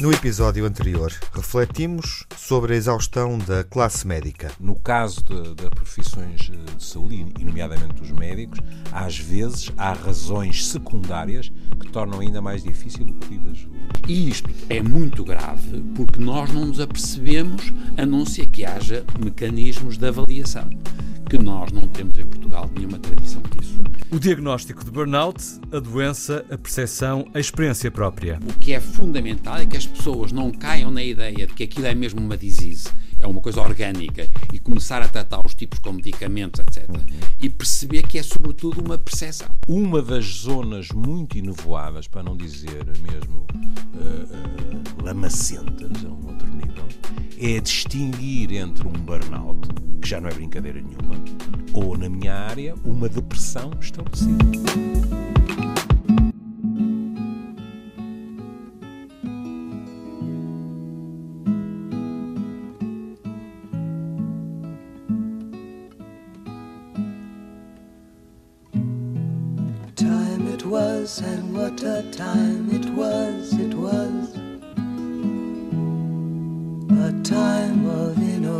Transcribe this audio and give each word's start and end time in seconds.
No 0.00 0.10
episódio 0.10 0.64
anterior, 0.64 1.12
refletimos 1.30 2.24
sobre 2.34 2.72
a 2.72 2.76
exaustão 2.76 3.36
da 3.36 3.62
classe 3.62 4.06
médica. 4.06 4.50
No 4.58 4.74
caso 4.74 5.22
das 5.54 5.68
profissões 5.68 6.50
eh, 6.50 6.74
de 6.74 6.82
saúde, 6.82 7.26
e 7.38 7.44
nomeadamente 7.44 8.00
dos 8.00 8.10
médicos, 8.10 8.60
às 8.90 9.18
vezes 9.18 9.70
há 9.76 9.92
razões 9.92 10.66
secundárias 10.68 11.52
que 11.78 11.86
tornam 11.88 12.20
ainda 12.20 12.40
mais 12.40 12.62
difícil 12.62 13.04
o 13.04 13.12
pedido 13.12 13.44
de 13.44 13.50
ajuda. 13.50 13.76
E 14.08 14.30
isto 14.30 14.48
é 14.70 14.82
muito 14.82 15.22
grave 15.22 15.82
porque 15.94 16.18
nós 16.18 16.50
não 16.50 16.64
nos 16.64 16.80
apercebemos, 16.80 17.70
a 17.98 18.06
não 18.06 18.24
ser 18.24 18.46
que 18.46 18.64
haja 18.64 19.04
mecanismos 19.22 19.98
de 19.98 20.08
avaliação, 20.08 20.70
que 21.30 21.38
nós 21.38 21.70
não 21.70 21.86
temos 21.86 22.18
em 22.18 22.26
Portugal 22.26 22.68
nenhuma 22.74 22.98
tradição 22.98 23.40
disso. 23.56 23.80
O 24.10 24.18
diagnóstico 24.18 24.84
de 24.84 24.90
burnout, 24.90 25.40
a 25.70 25.78
doença, 25.78 26.44
a 26.50 26.58
percepção, 26.58 27.24
a 27.32 27.38
experiência 27.38 27.88
própria. 27.88 28.40
O 28.44 28.58
que 28.58 28.72
é 28.72 28.80
fundamental 28.80 29.58
é 29.58 29.64
que 29.64 29.76
as 29.76 29.86
pessoas 29.86 30.32
não 30.32 30.50
caiam 30.50 30.90
na 30.90 31.04
ideia 31.04 31.46
de 31.46 31.54
que 31.54 31.62
aquilo 31.62 31.86
é 31.86 31.94
mesmo 31.94 32.20
uma 32.20 32.36
disease, 32.36 32.88
é 33.20 33.26
uma 33.26 33.40
coisa 33.40 33.60
orgânica, 33.60 34.28
e 34.52 34.58
começar 34.58 35.02
a 35.02 35.08
tratar 35.08 35.40
os 35.44 35.54
tipos 35.54 35.78
com 35.78 35.92
medicamentos, 35.92 36.60
etc. 36.60 36.88
Uhum. 36.88 37.04
E 37.38 37.48
perceber 37.48 38.02
que 38.02 38.18
é 38.18 38.22
sobretudo 38.22 38.80
uma 38.80 38.98
percepção. 38.98 39.48
Uma 39.68 40.02
das 40.02 40.24
zonas 40.24 40.88
muito 40.88 41.38
inovoadas, 41.38 42.08
para 42.08 42.22
não 42.22 42.36
dizer 42.36 42.84
mesmo 43.00 43.46
uh, 43.54 45.00
uh, 45.00 45.04
lamacentas 45.04 46.04
a 46.04 46.08
um 46.08 46.26
outro 46.26 46.48
nível, 46.48 46.88
é 47.38 47.60
distinguir 47.60 48.52
entre 48.52 48.88
um 48.88 48.92
burnout, 48.92 49.68
que 50.00 50.08
já 50.08 50.20
não 50.20 50.28
é 50.28 50.34
brincadeira 50.34 50.80
nenhuma, 50.80 51.16
ou, 51.74 51.96
na 51.96 52.08
minha 52.08 52.34
área, 52.34 52.74
uma 52.84 53.08
depressão 53.08 53.70
estabelecida. 53.80 54.44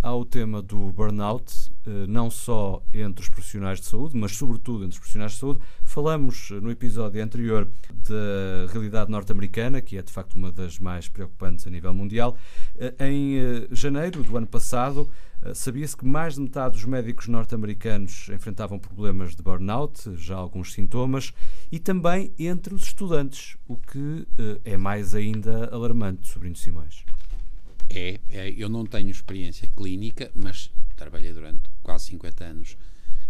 ao 0.00 0.24
tema 0.24 0.62
do 0.62 0.92
burnout, 0.92 1.70
eh, 1.86 2.06
não 2.06 2.30
só 2.30 2.82
entre 2.94 3.22
os 3.22 3.28
profissionais 3.28 3.80
de 3.80 3.86
saúde, 3.86 4.16
mas 4.16 4.36
sobretudo 4.36 4.84
entre 4.84 4.92
os 4.92 4.98
profissionais 4.98 5.32
de 5.32 5.38
saúde. 5.38 5.60
Falamos 5.84 6.50
eh, 6.52 6.60
no 6.60 6.70
episódio 6.70 7.22
anterior 7.22 7.68
da 8.08 8.72
realidade 8.72 9.10
norte-americana, 9.10 9.80
que 9.80 9.96
é 9.96 10.02
de 10.02 10.12
facto 10.12 10.34
uma 10.34 10.52
das 10.52 10.78
mais 10.78 11.08
preocupantes 11.08 11.66
a 11.66 11.70
nível 11.70 11.92
mundial. 11.92 12.36
Eh, 12.78 12.94
em 13.00 13.66
janeiro 13.74 14.22
do 14.22 14.36
ano 14.36 14.46
passado, 14.46 15.10
sabia-se 15.54 15.96
que 15.96 16.04
mais 16.04 16.34
de 16.34 16.40
metade 16.40 16.72
dos 16.72 16.84
médicos 16.84 17.28
norte-americanos 17.28 18.28
enfrentavam 18.28 18.78
problemas 18.78 19.34
de 19.34 19.42
burnout, 19.42 20.14
já 20.16 20.36
alguns 20.36 20.72
sintomas, 20.72 21.32
e 21.70 21.78
também 21.78 22.32
entre 22.38 22.74
os 22.74 22.84
estudantes, 22.84 23.56
o 23.66 23.76
que 23.76 24.26
é 24.64 24.76
mais 24.76 25.14
ainda 25.14 25.68
alarmante, 25.72 26.28
sobrinho 26.28 26.56
Simões. 26.56 27.04
É, 27.90 28.20
é, 28.28 28.50
eu 28.50 28.68
não 28.68 28.84
tenho 28.84 29.08
experiência 29.10 29.68
clínica, 29.76 30.30
mas 30.34 30.70
trabalhei 30.96 31.32
durante 31.32 31.70
quase 31.82 32.06
50 32.06 32.44
anos 32.44 32.76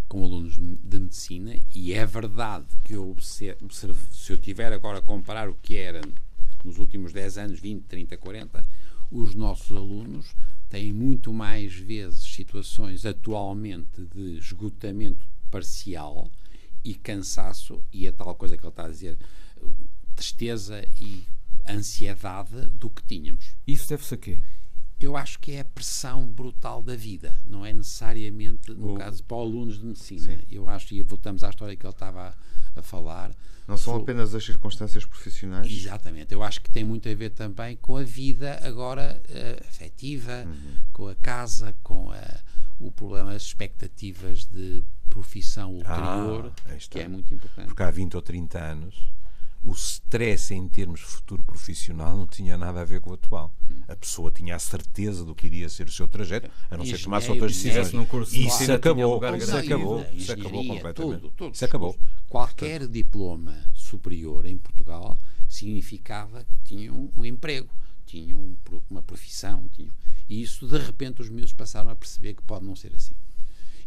com 0.09 0.25
alunos 0.25 0.55
de 0.55 0.99
medicina 0.99 1.55
e 1.75 1.93
é 1.93 2.05
verdade 2.07 2.67
que 2.83 2.95
eu 2.95 3.11
observo, 3.11 3.69
se 3.71 4.33
eu 4.33 4.39
tiver 4.39 4.73
agora 4.73 4.99
a 4.99 5.03
comparar 5.03 5.51
o 5.51 5.55
que 5.55 5.77
era 5.77 6.01
nos 6.65 6.79
últimos 6.79 7.13
10 7.13 7.39
anos, 7.39 7.61
20, 7.61 7.83
30, 7.85 8.17
40, 8.17 8.65
os 9.13 9.35
nossos 9.35 9.77
alunos 9.77 10.35
têm 10.69 10.93
muito 10.93 11.33
mais 11.33 11.75
vezes 11.75 12.21
situações 12.21 13.05
atualmente 13.07 14.03
de 14.15 14.39
esgotamento 14.39 15.27
parcial 15.51 16.31
e 16.85 16.95
cansaço 16.95 17.83
e 17.93 18.07
a 18.09 18.13
tal 18.13 18.35
coisa 18.35 18.57
que 18.57 18.63
ele 18.63 18.71
está 18.71 18.87
a 18.87 18.91
dizer, 18.91 19.19
tristeza 20.15 20.83
e 21.01 21.23
ansiedade 21.69 22.67
do 22.73 22.91
que 22.91 23.03
tínhamos. 23.03 23.53
Isso 23.67 23.89
deve-se 23.89 24.15
a 24.15 24.17
quê? 24.17 24.39
Eu 25.01 25.17
acho 25.17 25.39
que 25.39 25.53
é 25.53 25.61
a 25.61 25.65
pressão 25.65 26.27
brutal 26.27 26.83
da 26.83 26.97
vida, 26.97 27.33
não 27.47 27.65
é 27.65 27.73
necessariamente, 27.73 28.73
no 28.73 28.95
o... 28.95 28.99
caso, 28.99 29.23
para 29.23 29.37
alunos 29.37 29.79
de 29.79 29.87
medicina. 29.87 30.23
Sim. 30.23 30.39
Eu 30.51 30.69
acho, 30.69 30.93
e 30.93 31.03
voltamos 31.03 31.45
à 31.45 31.51
história 31.51 31.77
que 31.77 31.87
ele 31.87 31.93
estava 31.93 32.35
a, 32.75 32.81
a 32.81 32.83
falar. 32.83 33.31
Não 33.69 33.77
são 33.77 33.95
sobre... 33.95 34.13
apenas 34.13 34.35
as 34.35 34.45
circunstâncias 34.45 35.05
profissionais? 35.05 35.71
Exatamente. 35.71 36.35
Eu 36.35 36.43
acho 36.43 36.61
que 36.61 36.71
tem 36.71 36.83
muito 36.83 37.09
a 37.09 37.15
ver 37.15 37.31
também 37.31 37.77
com 37.77 37.97
a 37.97 38.03
vida 38.03 38.59
agora 38.65 39.23
uh, 39.29 39.69
afetiva, 39.69 40.45
uhum. 40.45 40.75
com 40.93 41.07
a 41.07 41.15
casa, 41.15 41.77
com 41.85 42.11
a, 42.11 42.41
o 42.81 42.91
problema, 42.91 43.33
as 43.35 43.43
expectativas 43.43 44.47
de 44.47 44.83
profissão 45.09 45.75
ulterior, 45.75 46.53
ah, 46.67 46.77
que 46.91 46.99
é 46.99 47.07
muito 47.07 47.33
importante. 47.33 47.67
Porque 47.67 47.83
há 47.85 47.91
20 47.91 48.17
ou 48.17 48.23
30 48.23 48.59
anos 48.59 48.97
o 49.63 49.73
stress 49.73 50.55
em 50.55 50.69
termos 50.69 51.01
de 51.01 51.07
futuro 51.07 51.43
profissional 51.43 52.17
não 52.17 52.27
tinha 52.27 52.57
nada 52.57 52.81
a 52.81 52.85
ver 52.85 53.01
com 53.01 53.11
o 53.11 53.15
atual. 53.15 53.55
A 53.87 53.97
pessoa 53.97 54.31
tinha 54.31 54.55
a 54.55 54.59
certeza 54.59 55.25
do 55.25 55.35
que 55.35 55.47
iria 55.47 55.69
ser 55.69 55.87
o 55.89 55.93
seu 55.93 56.07
trajeto, 56.07 56.51
a 56.71 56.77
não 56.77 56.85
ser 56.85 56.97
que 56.97 57.05
tomasse 57.05 57.31
outras 57.31 57.53
decisões. 57.53 57.89
Isso 58.33 58.73
acabou, 58.73 59.21
isso 59.37 59.57
acabou, 59.57 60.07
isso 60.13 60.33
acabou 60.33 60.67
completamente. 60.67 61.21
Tudo, 61.21 61.33
tudo, 61.37 61.55
isso 61.55 61.65
acabou. 61.65 61.97
Qualquer 62.29 62.87
diploma 62.87 63.57
superior 63.75 64.47
em 64.47 64.57
Portugal 64.59 65.19
significava 65.49 66.45
que 66.45 66.57
tinha 66.65 66.93
um, 66.93 67.11
um 67.17 67.25
emprego, 67.25 67.69
tinha 68.07 68.37
um, 68.37 68.57
uma 68.91 69.03
profissão, 69.03 69.69
tinha, 69.69 69.91
e 70.29 70.43
isso 70.43 70.67
de 70.69 70.79
repente 70.79 71.23
os 71.23 71.31
miúdos 71.31 71.53
passaram 71.53 71.91
a 71.91 71.97
perceber 71.97 72.35
que 72.35 72.43
pode 72.43 72.65
não 72.65 72.77
ser 72.77 72.95
assim. 72.95 73.15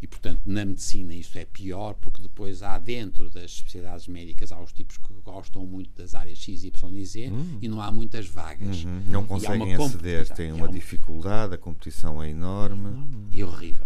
E, 0.01 0.07
portanto, 0.07 0.41
na 0.45 0.65
medicina 0.65 1.13
isso 1.13 1.37
é 1.37 1.45
pior, 1.45 1.93
porque 1.93 2.23
depois 2.23 2.63
há 2.63 2.79
dentro 2.79 3.29
das 3.29 3.51
especialidades 3.51 4.07
médicas, 4.07 4.51
há 4.51 4.59
os 4.59 4.73
tipos 4.73 4.97
que 4.97 5.13
gostam 5.23 5.63
muito 5.65 5.91
das 5.95 6.15
áreas 6.15 6.39
X, 6.39 6.63
Y 6.63 6.95
e 6.95 7.05
Z 7.05 7.29
hum. 7.29 7.59
e 7.61 7.67
não 7.67 7.79
há 7.79 7.91
muitas 7.91 8.25
vagas. 8.25 8.83
Uhum. 8.83 9.03
Não 9.07 9.25
conseguem 9.25 9.75
aceder, 9.75 10.27
têm 10.29 10.51
uma, 10.51 10.65
uma 10.65 10.73
dificuldade, 10.73 11.53
a 11.53 11.57
competição 11.57 12.21
é 12.21 12.29
enorme. 12.29 13.27
E 13.31 13.43
horrível. 13.43 13.85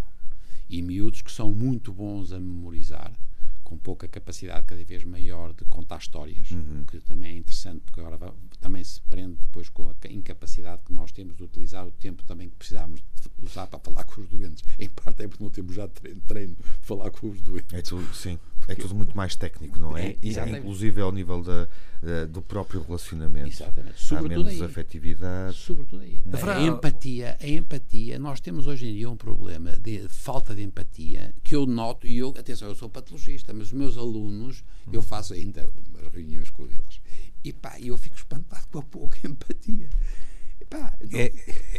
E 0.70 0.82
miúdos 0.82 1.22
que 1.22 1.32
são 1.32 1.52
muito 1.52 1.92
bons 1.92 2.32
a 2.32 2.40
memorizar, 2.40 3.12
com 3.66 3.78
pouca 3.78 4.08
capacidade 4.08 4.66
cada 4.66 4.84
vez 4.84 5.04
maior 5.04 5.52
de 5.54 5.66
contar 5.66 5.98
histórias, 5.98 6.52
uhum. 6.52 6.86
que 6.86 7.00
também 7.00 7.32
é 7.32 7.38
interessante, 7.38 7.82
porque 7.82 8.00
agora 8.00 8.34
também 8.62 8.84
se 8.84 9.02
prende 9.02 9.36
depois 9.42 9.68
com 9.70 9.90
a 9.90 9.96
incapacidade 10.10 10.84
que 10.86 10.94
nós 10.94 11.12
temos 11.12 11.36
de 11.36 11.44
utilizar 11.44 11.86
o 11.86 11.92
tempo 11.92 12.24
também 12.24 12.48
que 12.48 12.56
precisamos 12.56 13.02
de 13.02 13.46
usar 13.46 13.66
para 13.68 13.80
falar 13.80 14.04
com 14.06 14.22
os 14.22 14.30
doentes. 14.30 14.64
Em 14.80 14.88
parte 14.88 15.24
é 15.24 15.28
porque 15.28 15.44
não 15.44 15.50
temos 15.50 15.76
já 15.76 15.88
treino, 15.88 16.22
treino 16.22 16.56
de 16.56 16.64
falar 16.86 17.10
com 17.10 17.28
os 17.30 17.42
doentes. 17.42 17.74
É 17.74 17.82
tudo, 17.82 18.14
sim. 18.14 18.40
É 18.68 18.76
tudo 18.76 18.96
muito 18.96 19.16
mais 19.16 19.36
técnico, 19.36 19.80
não 19.80 19.98
é? 19.98 20.16
é 20.22 20.58
inclusive 20.58 21.02
ao 21.02 21.12
nível 21.12 21.44
da, 21.44 21.68
da, 22.02 22.26
do 22.26 22.42
próprio 22.42 22.82
relacionamento. 22.82 23.50
Exatamente. 23.50 24.02
Sobretudo 24.02 24.34
Há 24.34 24.44
menos 24.46 24.62
aí. 24.62 24.68
afetividade. 24.68 25.58
Sobretudo 25.58 26.02
aí. 26.02 26.22
A 26.34 26.62
empatia, 26.62 27.38
a 27.40 27.48
empatia, 27.48 28.18
nós 28.18 28.40
temos 28.40 28.68
hoje 28.68 28.88
em 28.88 28.94
dia 28.94 29.10
um 29.10 29.16
problema 29.16 29.72
de 29.78 30.08
falta 30.10 30.56
de 30.56 30.64
empatia 30.64 31.34
que 31.44 31.56
eu 31.56 31.66
noto, 31.66 32.08
e 32.08 32.18
eu, 32.18 32.30
atenção, 32.30 32.68
eu 32.68 32.76
sou 32.76 32.90
patologista, 32.90 33.54
mas 33.54 33.68
os 33.68 33.74
meus 33.74 33.98
alunos, 33.98 34.64
eu 34.92 35.02
faço 35.02 35.34
ainda 35.34 35.70
reuniões 36.14 36.50
com 36.50 36.64
eles 36.64 37.02
e 37.46 37.54
pá, 37.54 37.78
eu 37.80 37.96
fico 37.96 38.16
espantado 38.16 38.68
com 38.72 38.80
a 38.80 38.82
pouca 38.82 39.20
empatia. 39.24 39.88
Pá, 40.68 40.98
é, 41.14 41.26
é, 41.26 41.34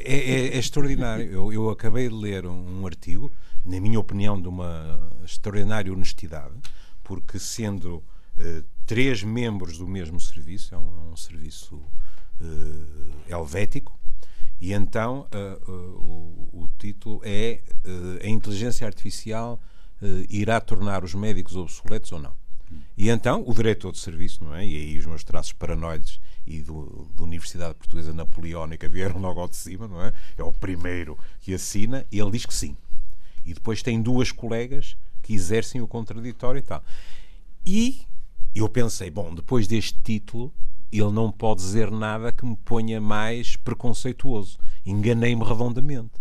é, 0.05 0.49
é, 0.55 0.59
extraordinário. 0.59 1.29
Eu, 1.29 1.53
eu 1.53 1.69
acabei 1.71 2.09
de 2.09 2.15
ler 2.15 2.47
um, 2.47 2.81
um, 2.81 2.87
artigo, 2.87 3.33
na 3.67 3.81
minha 3.81 3.99
opinião, 3.99 4.41
de 4.41 4.49
uma 4.49 5.11
extraordinária 5.25 5.93
honestidade, 5.93 6.55
porque 7.03 7.39
sendo 7.39 7.97
uh, 7.97 8.65
três 8.87 9.23
membros 9.23 9.79
do 9.79 9.87
mesmo 9.87 10.21
serviço, 10.21 10.75
é 10.75 10.79
um, 10.79 11.09
é 11.09 11.13
um 11.13 11.17
serviço 11.17 11.75
uh, 11.75 13.13
helvético, 13.29 13.99
e 14.61 14.73
então 14.73 15.27
uh, 15.35 15.71
o, 16.01 16.63
o, 16.63 16.69
título 16.79 17.21
é 17.23 17.61
A 18.23 18.29
inteligência 18.29 18.87
artificial 18.87 19.61
irá 20.31 20.61
tornar 20.61 21.05
os 21.05 21.15
médicos 21.15 21.57
obsoletos 21.57 22.13
ou 22.13 22.19
não? 22.19 22.35
E 22.97 23.09
então, 23.09 23.45
o 23.47 23.55
diretor 23.55 23.93
de 23.93 23.99
serviço, 23.99 24.45
não 24.45 24.55
é? 24.55 24.67
E 24.67 24.77
aí 24.77 24.99
os 24.99 25.07
meus 25.07 25.23
traços 25.23 25.53
paranoides 25.53 26.21
e 26.47 26.61
do, 26.61 27.09
da 27.15 27.23
Universidade 27.23 27.75
Portuguesa 27.75 28.13
Napoleónica 28.13 28.89
vieram 28.89 29.21
logo 29.21 29.41
ao 29.41 29.49
de 29.49 29.57
cima, 29.57 29.87
não 29.87 30.03
é? 30.03 30.13
É 30.37 30.43
o 30.43 30.53
primeiro 30.53 31.19
que 31.41 31.55
assina 31.55 32.07
e 32.11 32.19
ele 32.19 32.31
diz 32.31 32.47
que 32.47 32.55
sim. 32.55 32.77
E 33.47 33.55
depois 33.55 33.83
tem 33.83 34.03
duas 34.03 34.33
colegas 34.33 34.97
que 35.23 35.33
exercem 35.33 35.81
o 35.81 35.89
contraditório 35.89 36.59
e 36.59 36.63
tal. 36.63 36.83
E 37.65 38.03
eu 38.55 38.69
pensei, 38.69 39.11
bom, 39.11 39.35
depois 39.35 39.67
deste 39.67 39.99
título, 40.03 40.53
ele 40.93 41.11
não 41.11 41.31
pode 41.31 41.61
dizer 41.61 41.91
nada 41.91 42.33
que 42.33 42.45
me 42.45 42.57
ponha 42.57 43.01
mais 43.01 43.57
preconceituoso. 43.57 44.59
Enganei-me 44.85 45.45
redondamente. 45.45 46.13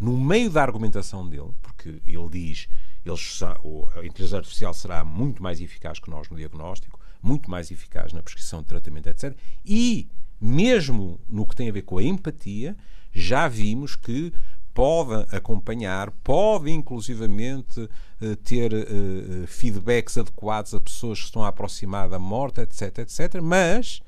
No 0.00 0.16
meio 0.16 0.50
da 0.50 0.62
argumentação 0.62 1.28
dele, 1.28 1.50
porque 1.62 2.00
ele 2.06 2.28
diz 2.30 2.68
eles, 3.04 3.42
a 3.42 4.04
inteligência 4.04 4.38
artificial 4.38 4.74
será 4.74 5.04
muito 5.04 5.42
mais 5.42 5.60
eficaz 5.60 5.98
que 5.98 6.10
nós 6.10 6.28
no 6.28 6.36
diagnóstico, 6.36 7.00
muito 7.22 7.50
mais 7.50 7.70
eficaz 7.70 8.12
na 8.12 8.22
prescrição 8.22 8.60
de 8.60 8.66
tratamento, 8.66 9.08
etc. 9.08 9.36
E, 9.64 10.08
mesmo 10.40 11.18
no 11.28 11.46
que 11.46 11.56
tem 11.56 11.68
a 11.68 11.72
ver 11.72 11.82
com 11.82 11.98
a 11.98 12.02
empatia, 12.02 12.76
já 13.12 13.48
vimos 13.48 13.96
que 13.96 14.32
pode 14.78 15.26
acompanhar, 15.34 16.12
pode 16.22 16.70
inclusivamente 16.70 17.90
eh, 18.20 18.36
ter 18.36 18.72
uh, 18.72 19.44
feedbacks 19.48 20.16
adequados 20.16 20.72
a 20.72 20.80
pessoas 20.80 21.18
que 21.18 21.24
estão 21.24 21.42
a 21.42 21.48
aproximar 21.48 22.08
da 22.08 22.16
morte, 22.16 22.60
etc, 22.60 22.98
etc. 22.98 23.40
Mas, 23.42 24.00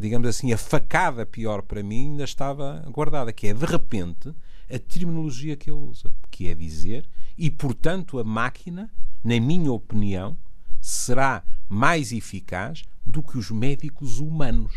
digamos 0.00 0.26
assim, 0.26 0.52
a 0.52 0.58
facada 0.58 1.24
pior 1.24 1.62
para 1.62 1.80
mim 1.80 2.10
ainda 2.10 2.24
estava 2.24 2.84
guardada, 2.90 3.32
que 3.32 3.46
é, 3.46 3.54
de 3.54 3.64
repente, 3.64 4.34
a 4.68 4.78
terminologia 4.80 5.56
que 5.56 5.70
ele 5.70 5.78
usa, 5.78 6.10
que 6.28 6.48
é 6.48 6.56
dizer, 6.56 7.08
e, 7.38 7.48
portanto, 7.48 8.18
a 8.18 8.24
máquina, 8.24 8.90
na 9.22 9.38
minha 9.38 9.70
opinião, 9.70 10.36
será 10.80 11.44
mais 11.68 12.10
eficaz 12.10 12.82
do 13.06 13.22
que 13.22 13.38
os 13.38 13.48
médicos 13.52 14.18
humanos. 14.18 14.74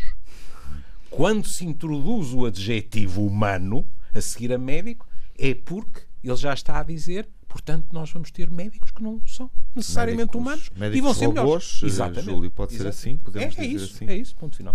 Quando 1.10 1.48
se 1.48 1.66
introduz 1.66 2.32
o 2.32 2.46
adjetivo 2.46 3.26
humano 3.26 3.84
a 4.14 4.20
seguir 4.20 4.52
a 4.52 4.58
médico, 4.58 5.08
é 5.38 5.54
porque 5.54 6.02
ele 6.22 6.36
já 6.36 6.54
está 6.54 6.80
a 6.80 6.82
dizer 6.82 7.28
Portanto, 7.54 7.86
nós 7.92 8.10
vamos 8.10 8.32
ter 8.32 8.50
médicos 8.50 8.90
que 8.90 9.00
não 9.00 9.24
são 9.28 9.48
necessariamente 9.74 10.36
médicos, 10.36 10.40
humanos 10.40 10.70
médicos 10.76 10.98
e 10.98 11.00
vão 11.00 11.14
ser 11.14 11.26
robôs, 11.26 11.44
melhores. 11.44 11.82
Exatamente. 11.82 12.24
Júlio, 12.24 12.50
pode 12.50 12.74
Exatamente. 12.74 12.96
ser 12.96 13.08
assim? 13.08 13.16
Podemos 13.18 13.58
é, 13.58 13.60
é 13.60 13.66
dizer 13.66 13.84
isso, 13.84 13.94
assim? 13.94 14.06
É 14.08 14.16
isso, 14.16 14.36
ponto 14.36 14.56
final. 14.56 14.74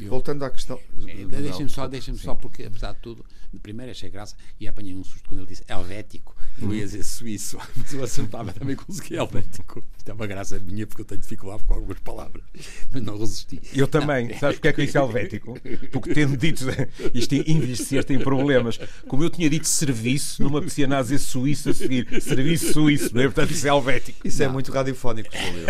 Eu- 0.00 0.08
Voltando 0.08 0.44
à 0.44 0.50
questão. 0.50 0.78
É, 1.06 1.24
Deixem-me 1.24 1.70
só, 1.70 1.86
deixem 1.86 2.14
só, 2.16 2.34
porque 2.34 2.64
apesar 2.64 2.92
de 2.92 3.00
tudo, 3.00 3.24
primeiro 3.64 3.90
achei 3.90 4.10
graça 4.10 4.36
e 4.60 4.68
apanhei 4.68 4.94
um 4.94 5.02
susto 5.02 5.28
quando 5.28 5.40
ele 5.40 5.48
disse 5.48 5.64
helvético. 5.68 6.36
Eu 6.60 6.72
ia 6.72 6.84
dizer 6.84 7.02
suíço, 7.02 7.58
mas 7.76 7.92
eu 7.92 8.04
acertava 8.04 8.52
também 8.52 8.76
consegui 8.76 9.16
helvético. 9.16 9.82
Isto 9.96 10.10
é 10.10 10.14
uma 10.14 10.26
graça 10.26 10.58
minha 10.58 10.86
porque 10.86 11.02
eu 11.02 11.04
tenho 11.04 11.20
dificuldade 11.20 11.64
com 11.64 11.74
algumas 11.74 11.98
palavras, 11.98 12.44
mas 12.92 13.02
não 13.02 13.18
resisti. 13.18 13.60
Eu 13.74 13.88
também. 13.88 14.28
Sabes 14.38 14.56
porque 14.56 14.68
é 14.68 14.72
que 14.72 14.80
eu 14.82 14.84
disse 14.84 14.98
helvético? 14.98 15.58
Porque 15.90 16.14
tendo 16.14 16.36
dito 16.36 16.64
isto 17.14 17.34
envelhecer 17.34 18.04
tem 18.04 18.18
problemas. 18.18 18.78
Como 19.08 19.24
eu 19.24 19.30
tinha 19.30 19.48
dito 19.50 19.66
serviço, 19.66 20.42
numa 20.42 20.58
apetecia 20.58 20.86
a 20.86 21.02
dizer 21.02 21.18
suíço 21.18 21.70
a 21.70 21.74
seguir. 21.74 22.22
Serviço 22.22 22.72
suíço, 22.72 23.14
não 23.14 23.22
é? 23.22 23.24
Portanto, 23.24 23.50
isso 23.50 23.66
é 23.66 23.70
helvético. 23.70 24.26
Isso 24.34 24.42
é 24.42 24.48
muito 24.48 24.72
radiofónico, 24.72 25.30
Júlio. 25.36 25.66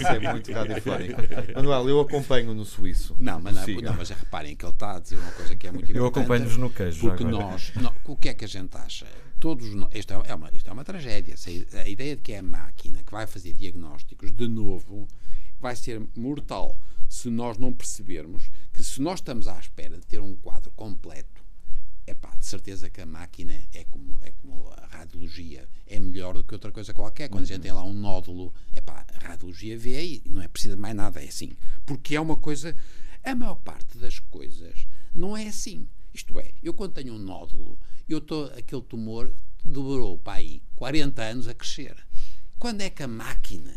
Isso 0.00 0.06
é 0.08 0.32
muito 0.32 0.52
radiofónico. 0.52 1.20
Manuel, 1.54 1.88
eu 1.88 2.00
acompanho 2.00 2.54
no 2.54 2.64
suíço. 2.64 3.16
Não, 3.18 3.40
mas, 3.40 3.54
não, 3.54 3.66
não, 3.82 3.94
mas 3.94 4.08
reparem 4.10 4.54
que 4.54 4.64
ele 4.64 4.72
está 4.72 4.96
a 4.96 5.00
dizer 5.00 5.16
uma 5.18 5.30
coisa 5.32 5.56
que 5.56 5.66
é 5.66 5.72
muito 5.72 5.90
Eu 5.90 5.96
importante. 6.06 6.18
acompanho-vos 6.18 6.56
no 6.56 6.70
queijo. 6.70 7.00
Porque 7.00 7.24
agora. 7.24 7.44
nós, 7.44 7.72
nó- 7.74 7.92
o 8.04 8.16
que 8.16 8.28
é 8.28 8.34
que 8.34 8.44
a 8.44 8.48
gente 8.48 8.76
acha? 8.76 9.06
Todos 9.40 9.74
nós, 9.74 9.90
isto, 9.94 10.12
é, 10.14 10.22
é 10.26 10.34
uma, 10.34 10.50
isto 10.52 10.70
é 10.70 10.72
uma 10.72 10.84
tragédia. 10.84 11.34
A 11.84 11.88
ideia 11.88 12.16
de 12.16 12.22
que 12.22 12.32
é 12.32 12.38
a 12.38 12.42
máquina 12.42 13.02
que 13.02 13.12
vai 13.12 13.26
fazer 13.26 13.52
diagnósticos, 13.52 14.32
de 14.32 14.48
novo, 14.48 15.06
vai 15.60 15.76
ser 15.76 16.00
mortal 16.16 16.78
se 17.08 17.28
nós 17.28 17.58
não 17.58 17.72
percebermos 17.72 18.50
que 18.72 18.82
se 18.82 19.00
nós 19.02 19.18
estamos 19.20 19.46
à 19.46 19.58
espera 19.58 19.96
de 19.98 20.06
ter 20.06 20.18
um 20.20 20.34
quadro 20.36 20.70
completo, 20.72 21.43
é 22.06 22.14
pá, 22.14 22.34
de 22.36 22.44
certeza 22.44 22.90
que 22.90 23.00
a 23.00 23.06
máquina 23.06 23.52
é 23.72 23.84
como, 23.84 24.18
é 24.22 24.30
como 24.32 24.68
a 24.76 24.86
radiologia, 24.86 25.68
é 25.86 25.98
melhor 25.98 26.34
do 26.34 26.44
que 26.44 26.54
outra 26.54 26.70
coisa 26.70 26.92
qualquer. 26.92 27.28
Quando 27.28 27.44
a 27.44 27.46
gente 27.46 27.62
tem 27.62 27.72
lá 27.72 27.82
um 27.82 27.94
nódulo, 27.94 28.52
é 28.72 28.80
pá, 28.80 29.06
a 29.14 29.28
radiologia 29.28 29.78
vê 29.78 30.02
e 30.04 30.22
não 30.26 30.42
é 30.42 30.48
preciso 30.48 30.76
de 30.76 30.80
mais 30.80 30.94
nada, 30.94 31.22
é 31.22 31.28
assim. 31.28 31.52
Porque 31.86 32.14
é 32.16 32.20
uma 32.20 32.36
coisa. 32.36 32.76
A 33.22 33.34
maior 33.34 33.56
parte 33.56 33.96
das 33.96 34.18
coisas 34.18 34.86
não 35.14 35.36
é 35.36 35.48
assim. 35.48 35.88
Isto 36.12 36.38
é, 36.38 36.52
eu 36.62 36.74
quando 36.74 36.92
tenho 36.92 37.14
um 37.14 37.18
nódulo, 37.18 37.78
eu 38.08 38.18
estou, 38.18 38.46
aquele 38.56 38.82
tumor 38.82 39.32
demorou 39.64 40.18
para 40.18 40.34
aí 40.34 40.62
40 40.76 41.22
anos 41.22 41.48
a 41.48 41.54
crescer. 41.54 41.96
Quando 42.58 42.82
é 42.82 42.90
que 42.90 43.02
a 43.02 43.08
máquina 43.08 43.74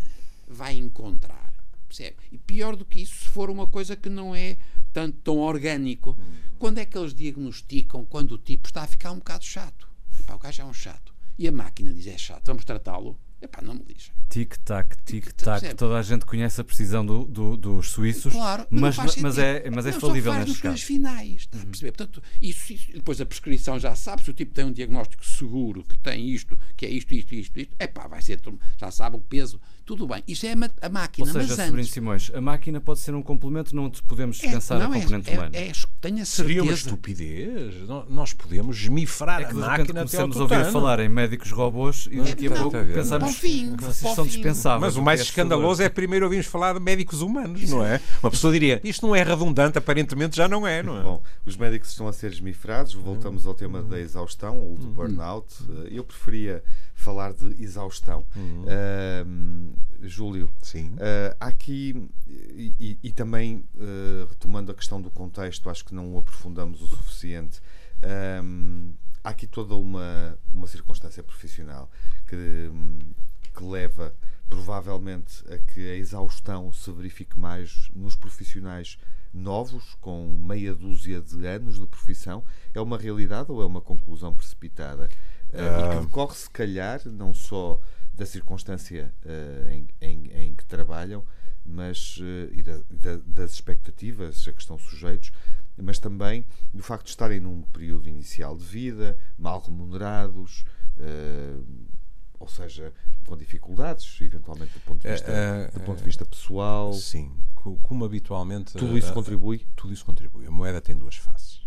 vai 0.47 0.75
encontrar? 0.75 1.53
Percebe? 1.88 2.18
E 2.31 2.38
pior 2.38 2.75
do 2.75 2.85
que 2.85 3.01
isso, 3.01 3.15
se 3.15 3.29
for 3.29 3.50
uma 3.50 3.65
coisa 3.65 3.95
que 3.95 4.09
não 4.09 4.35
é 4.35 4.57
tanto 4.97 5.17
tão 5.23 5.38
orgânico, 5.38 6.17
quando 6.57 6.79
é 6.79 6.85
que 6.85 6.97
eles 6.97 7.13
diagnosticam 7.13 8.03
quando 8.03 8.31
o 8.31 8.38
tipo 8.39 8.65
está 8.67 8.81
a 8.81 8.88
ficar 8.88 9.11
um 9.11 9.17
bocado 9.19 9.45
chato? 9.45 9.88
Epá, 10.19 10.33
o 10.33 10.39
gajo 10.39 10.63
é 10.63 10.65
um 10.65 10.73
chato. 10.73 11.13
E 11.38 11.47
a 11.47 11.51
máquina 11.51 11.94
diz 11.94 12.07
é 12.07 12.17
chato, 12.17 12.47
vamos 12.47 12.65
tratá-lo? 12.65 13.15
Epá, 13.39 13.61
não 13.61 13.75
me 13.75 13.83
lixem. 13.88 14.11
Tic-tac, 14.27 14.97
tic-tac. 15.05 15.75
Toda 15.75 15.99
a 15.99 16.01
gente 16.01 16.25
conhece 16.25 16.59
a 16.59 16.63
precisão 16.63 17.05
do- 17.05 17.25
do- 17.25 17.55
dos 17.55 17.91
suíços, 17.91 18.33
Claro, 18.33 18.65
mas, 18.71 18.97
mas, 18.97 19.11
sentido. 19.13 19.39
é, 19.39 19.69
mas 19.69 19.85
é 19.85 19.91
Não, 19.91 19.99
falível 19.99 20.31
só 20.31 20.38
faz 20.39 20.49
nos 20.49 20.59
casos 20.61 20.81
finais, 20.81 21.41
está 21.41 21.61
a 21.61 21.65
perceber? 21.65 21.91
Portanto, 21.91 22.23
isso, 22.41 22.73
isso- 22.73 22.91
depois 22.91 23.21
a 23.21 23.25
prescrição 23.27 23.77
já 23.79 23.95
sabe, 23.95 24.23
se 24.23 24.31
o 24.31 24.33
tipo 24.33 24.51
tem 24.55 24.65
um 24.65 24.71
diagnóstico 24.71 25.23
seguro, 25.23 25.83
que 25.83 25.95
tem 26.00 26.27
isto, 26.27 26.57
que 26.75 26.88
é 26.88 26.89
isto, 26.89 27.13
isto, 27.13 27.35
isto, 27.35 27.59
isto, 27.59 27.75
é 27.77 27.85
pá, 27.85 28.07
vai 28.07 28.23
ser, 28.23 28.41
já 28.79 28.89
sabe 28.89 29.15
o 29.15 29.19
peso, 29.19 29.61
tudo 29.88 30.06
bem. 30.06 30.22
Isso 30.28 30.45
é 30.45 30.51
a, 30.51 30.56
ma- 30.57 30.69
a 30.81 30.86
Ou 30.88 30.92
máquina, 30.92 31.25
seja, 31.31 31.39
mas 31.39 31.50
Sobrinho 31.50 31.80
antes... 31.80 31.92
Simões, 31.92 32.31
a 32.36 32.42
máquina 32.42 32.81
pode 32.81 33.00
ser 33.00 33.16
um 33.16 33.24
complemento, 33.24 33.74
não 33.74 33.89
podemos 33.89 34.36
dispensar 34.36 34.81
a 34.81 34.84
não, 34.88 34.92
componente 34.94 35.30
é, 35.31 35.34
humana. 35.34 35.51
É, 35.54 35.69
é, 35.69 35.72
tenho 36.01 36.22
a 36.22 36.25
Seria 36.25 36.62
uma 36.62 36.75
certeza. 36.75 36.89
estupidez. 36.89 37.75
Nós 38.10 38.34
podemos 38.34 38.78
esmifrar 38.78 39.42
É 39.42 39.45
que 39.45 39.51
a 39.51 39.56
máquina 39.56 40.01
até 40.01 40.18
ao 40.18 40.28
começamos 40.28 40.38
a 40.38 40.42
ouvir 40.42 40.72
falar 40.74 41.00
em 41.00 41.07
médicos 41.07 41.51
robôs 41.51 42.07
e 42.12 42.19
daqui 42.19 42.48
a 42.48 42.51
pouco 42.51 42.72
pensamos 42.94 43.36
fim, 43.38 43.75
que 43.78 43.84
vocês 43.86 44.13
são 44.13 44.25
dispensáveis. 44.28 44.81
Mas 44.81 44.98
o 44.98 45.01
mais 45.01 45.22
é 45.22 45.24
escandaloso 45.24 45.81
é 45.81 45.88
primeiro 45.88 46.25
ouvirmos 46.25 46.48
falar 46.48 46.74
de 46.74 46.81
médicos 46.81 47.22
humanos, 47.22 47.69
não 47.69 47.84
é? 47.86 48.01
Uma 48.22 48.30
pessoa 48.30 48.51
diria, 48.51 48.81
isto 48.84 49.07
não 49.07 49.16
é 49.16 49.24
redundante, 49.24 49.78
aparentemente 49.78 50.36
já 50.36 50.50
não 50.50 50.68
é, 50.68 50.84
não 50.84 51.00
é? 51.00 51.04
Bom, 51.04 51.24
os 51.45 51.56
médicos 51.56 51.89
estão 51.92 52.10
a 52.10 52.13
ser 52.13 52.31
esmifrados. 52.34 52.94
Voltamos 52.94 53.48
ao 53.48 53.54
tema 53.54 53.81
da 53.81 53.98
exaustão 53.98 54.60
ou 54.60 54.75
do 54.75 54.88
burnout. 54.88 55.48
Eh, 55.86 55.98
Eu 55.98 56.04
preferia 56.04 56.62
falar 56.97 57.31
de 57.33 57.63
exaustão. 57.63 58.25
Ahm, 58.35 59.71
Júlio, 60.01 60.49
Sim. 60.61 60.89
Uh, 60.89 61.35
há 61.39 61.47
aqui, 61.47 62.09
e, 62.27 62.99
e- 63.01 63.11
também 63.11 63.63
uh, 63.75 64.27
retomando 64.29 64.71
a 64.71 64.75
questão 64.75 65.01
do 65.01 65.09
contexto, 65.09 65.69
acho 65.69 65.85
que 65.85 65.94
não 65.95 66.13
o 66.13 66.17
aprofundamos 66.17 66.81
o 66.81 66.88
suficiente. 66.88 67.61
um, 68.44 68.94
há 69.23 69.29
aqui 69.29 69.47
toda 69.47 69.75
uma, 69.75 70.38
uma 70.53 70.67
circunstância 70.67 71.23
profissional 71.23 71.89
que, 72.27 72.69
que 73.55 73.63
leva 73.63 74.13
provavelmente 74.50 75.43
a 75.51 75.57
que 75.57 75.89
a 75.89 75.95
exaustão 75.95 76.72
se 76.72 76.91
verifique 76.91 77.39
mais 77.39 77.89
nos 77.95 78.15
profissionais 78.15 78.98
novos, 79.33 79.95
com 80.00 80.38
meia 80.39 80.74
dúzia 80.74 81.22
de 81.22 81.45
anos 81.45 81.79
de 81.79 81.86
profissão. 81.86 82.43
É 82.74 82.79
uma 82.79 82.98
realidade 82.98 83.51
ou 83.51 83.62
é 83.62 83.65
uma 83.65 83.81
conclusão 83.81 84.33
precipitada? 84.33 85.10
Uh, 85.54 85.94
e 85.94 86.00
que 86.00 86.06
decorre, 86.06 86.36
se 86.36 86.50
calhar, 86.50 87.01
não 87.08 87.34
só 87.34 87.80
da 88.13 88.25
circunstância 88.25 89.13
uh, 89.25 89.70
em, 89.70 89.88
em- 90.01 90.32
em 90.34 90.56
que 90.56 90.66
trabalham, 90.66 91.24
mas 91.66 92.18
uh, 92.18 92.54
e 92.54 92.62
da- 92.62 92.82
da- 92.89 93.22
das 93.25 93.54
expectativas 93.54 94.46
a 94.48 94.51
que 94.54 94.62
estão 94.62 94.77
sujeitos, 94.77 95.32
mas 95.77 96.00
também 96.00 96.46
do 96.74 96.82
facto 96.84 97.04
de 97.06 97.12
estarem 97.12 97.39
num 97.39 97.62
período 97.62 98.10
inicial 98.10 98.58
de 98.58 98.63
vida, 98.66 99.18
mal 99.38 99.60
remunerados, 99.62 100.66
uh, 100.98 101.66
ou 102.39 102.48
seja, 102.48 102.94
com 103.25 103.36
dificuldades, 103.38 104.20
eventualmente 104.22 104.74
do 104.74 104.80
ponto 104.82 105.01
de 105.01 105.12
vista, 105.12 105.32
Eh, 105.32 105.66
eh, 105.68 105.72
do 105.80 105.80
ponto 105.86 105.98
de 106.00 106.04
vista 106.04 106.25
pessoal. 106.25 106.94
Sim, 106.94 107.32
co- 107.56 107.77
como 107.84 108.06
habitualmente. 108.06 108.74
Tudo 108.74 108.98
isso 108.98 109.13
contribui? 109.13 109.66
Tudo 109.75 109.94
isso 109.94 110.06
contribui. 110.06 110.46
A 110.48 110.51
moeda 110.51 110.80
tem 110.82 110.96
duas 110.96 111.16
faces. 111.16 111.62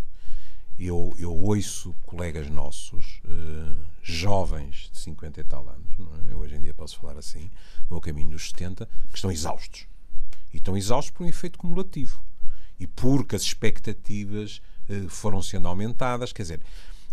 Eu, 0.82 1.14
eu 1.18 1.30
ouço 1.30 1.94
colegas 2.06 2.48
nossos, 2.48 3.20
eh, 3.26 3.76
jovens 4.02 4.88
de 4.90 4.98
50 4.98 5.38
e 5.38 5.44
tal 5.44 5.68
anos, 5.68 5.92
é? 5.98 6.32
eu 6.32 6.38
hoje 6.38 6.54
em 6.54 6.60
dia 6.62 6.72
posso 6.72 6.98
falar 6.98 7.18
assim, 7.18 7.50
ao 7.90 8.00
caminho 8.00 8.30
dos 8.30 8.48
70, 8.48 8.88
que 9.10 9.16
estão 9.16 9.30
exaustos. 9.30 9.86
E 10.54 10.56
estão 10.56 10.74
exaustos 10.78 11.10
por 11.10 11.24
um 11.24 11.28
efeito 11.28 11.58
cumulativo. 11.58 12.24
E 12.78 12.86
porque 12.86 13.36
as 13.36 13.42
expectativas 13.42 14.62
eh, 14.88 15.04
foram 15.10 15.42
sendo 15.42 15.68
aumentadas. 15.68 16.32
Quer 16.32 16.42
dizer, 16.44 16.60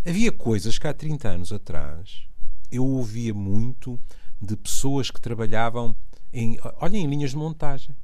havia 0.02 0.32
coisas 0.32 0.78
que 0.78 0.86
há 0.86 0.94
30 0.94 1.28
anos 1.28 1.52
atrás 1.52 2.26
eu 2.72 2.86
ouvia 2.86 3.34
muito 3.34 4.00
de 4.40 4.56
pessoas 4.56 5.10
que 5.10 5.20
trabalhavam 5.20 5.94
em, 6.32 6.58
olhem, 6.80 7.04
em 7.04 7.06
linhas 7.06 7.32
de 7.32 7.36
montagem 7.36 7.94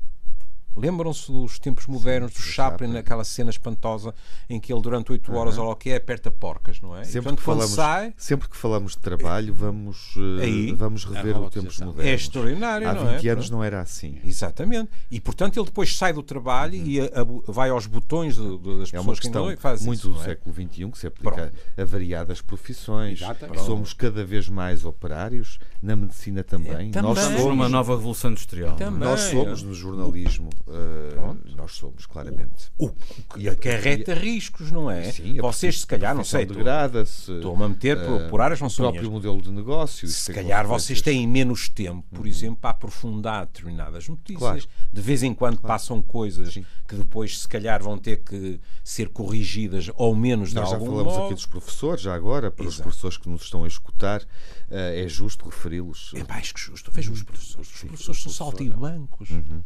Lembram-se 0.76 1.30
dos 1.30 1.58
tempos 1.58 1.86
modernos 1.86 2.32
do 2.32 2.36
do 2.36 2.42
Chaplin, 2.42 2.54
Chaplin. 2.86 2.92
naquela 2.92 3.24
cena 3.24 3.50
espantosa 3.50 4.14
em 4.50 4.58
que 4.60 4.72
ele 4.72 4.82
durante 4.82 5.12
8 5.12 5.32
horas 5.34 5.56
ou 5.58 5.64
lá 5.66 5.72
o 5.72 5.76
que 5.76 5.90
é 5.90 5.96
aperta 5.96 6.30
porcas, 6.30 6.80
não 6.80 6.96
é? 6.96 7.02
E, 7.02 7.04
Sempre, 7.04 7.20
portanto, 7.22 7.38
que 7.38 7.44
falamos, 7.44 7.70
sai, 7.70 8.14
sempre 8.16 8.48
que 8.48 8.56
falamos 8.56 8.92
de 8.92 8.98
trabalho, 8.98 9.54
vamos, 9.54 10.14
eh, 10.40 10.44
Aí, 10.44 10.72
vamos 10.72 11.04
rever 11.04 11.36
a 11.36 11.40
o 11.40 11.50
tempos 11.50 11.78
modernos. 11.80 12.04
é 12.06 12.14
extraordinário, 12.14 12.88
Há 12.88 12.94
não 12.94 13.06
20 13.14 13.28
é? 13.28 13.30
anos 13.32 13.50
não 13.50 13.62
era 13.62 13.80
assim. 13.80 14.18
Exatamente. 14.24 14.90
E 15.10 15.20
portanto 15.20 15.56
ele 15.58 15.66
depois 15.66 15.96
sai 15.96 16.12
do 16.12 16.22
trabalho 16.22 16.74
e 16.74 17.00
a- 17.00 17.04
a- 17.04 17.52
vai 17.52 17.70
aos 17.70 17.86
botões 17.86 18.36
de- 18.36 18.58
de- 18.58 18.78
das 18.80 18.92
É 18.92 18.98
uma 18.98 19.02
pessoas 19.04 19.18
que 19.20 19.22
questão 19.26 19.42
enganam 19.42 19.52
e 19.52 19.56
faz 19.56 19.84
muito 19.84 19.98
isso, 20.00 20.08
do 20.08 20.14
não 20.14 20.22
é? 20.22 20.24
século 20.24 20.54
XXI 20.54 20.90
que 20.90 20.98
se 20.98 21.06
aplica 21.06 21.30
Pronto. 21.34 21.52
a 21.76 21.84
variadas 21.84 22.40
profissões. 22.40 23.20
Exatamente. 23.22 23.62
Somos 23.64 23.92
cada 23.92 24.24
vez 24.24 24.48
mais 24.48 24.84
operários, 24.84 25.58
na 25.82 25.94
medicina 25.96 26.42
também. 26.42 26.90
É, 26.94 27.02
Nós 27.02 27.14
também. 27.14 27.14
Estamos 27.14 27.30
numa 27.44 27.54
somos, 27.64 27.70
nova 27.70 27.92
revolução 27.96 28.30
industrial. 28.30 28.76
Também. 28.76 29.00
não 29.00 29.06
é? 29.06 29.10
nós 29.10 29.20
somos 29.20 29.62
no 29.62 29.74
jornalismo. 29.74 30.50
Eh, 30.66 31.52
nós 31.56 31.72
somos, 31.72 32.06
claramente. 32.06 32.70
O, 32.78 32.86
o 32.86 32.94
que 33.34 33.48
acarreta 33.48 34.14
riscos, 34.14 34.70
não 34.70 34.90
é? 34.90 35.10
Sim, 35.12 35.36
Vocês, 35.40 35.80
se 35.80 35.86
calhar, 35.86 36.14
não 36.14 36.24
sei, 36.24 36.46
degrada-se. 36.46 37.30
estou-me 37.32 37.64
a 37.64 37.68
meter 37.68 37.98
por, 38.04 38.28
por 38.30 38.40
áreas, 38.40 38.60
não 38.60 38.68
o 38.68 38.70
são 38.70 38.84
próprio 38.84 39.02
minhas. 39.02 39.12
modelo 39.24 39.42
de 39.42 39.50
negócio. 39.50 40.08
Se 40.08 40.32
calhar 40.32 40.66
vocês 40.66 41.02
têm 41.02 41.26
menos 41.28 41.68
tempo, 41.68 42.04
por 42.14 42.26
exemplo, 42.26 42.56
para 42.56 42.70
aprofundar 42.70 43.46
determinadas 43.46 44.08
notícias. 44.08 44.38
Claro. 44.38 44.64
De 44.92 45.00
vez 45.00 45.22
em 45.22 45.34
quando 45.34 45.60
passam 45.60 46.00
coisas 46.00 46.54
Sim. 46.54 46.64
que 46.88 46.94
depois, 46.96 47.40
se 47.40 47.48
calhar, 47.48 47.82
vão 47.82 47.98
ter 47.98 48.22
que 48.22 48.58
ser 48.82 49.08
corrigidas 49.10 49.90
ou 49.96 50.14
menos 50.16 50.50
de 50.50 50.54
Nós 50.56 50.70
já 50.70 50.76
algum 50.76 50.86
falamos 50.86 51.12
modo. 51.12 51.24
aqui 51.26 51.34
dos 51.34 51.46
professores, 51.46 52.00
já 52.02 52.14
agora, 52.14 52.50
para 52.50 52.62
os 52.64 52.74
Exato. 52.74 52.82
professores 52.84 53.16
que 53.18 53.28
nos 53.28 53.42
estão 53.42 53.64
a 53.64 53.66
escutar, 53.68 54.22
eh, 54.70 55.02
é 55.04 55.08
justo 55.08 55.44
referi-los. 55.48 56.12
É 56.14 56.24
mais 56.24 56.52
que 56.52 56.60
justo. 56.60 56.90
Vejam 56.90 57.12
os 57.12 57.22
professores. 57.22 57.68
Os 57.70 57.82
professores 57.82 58.22
são 58.22 58.32
saltibancos. 58.32 59.30
Uhum. 59.30 59.62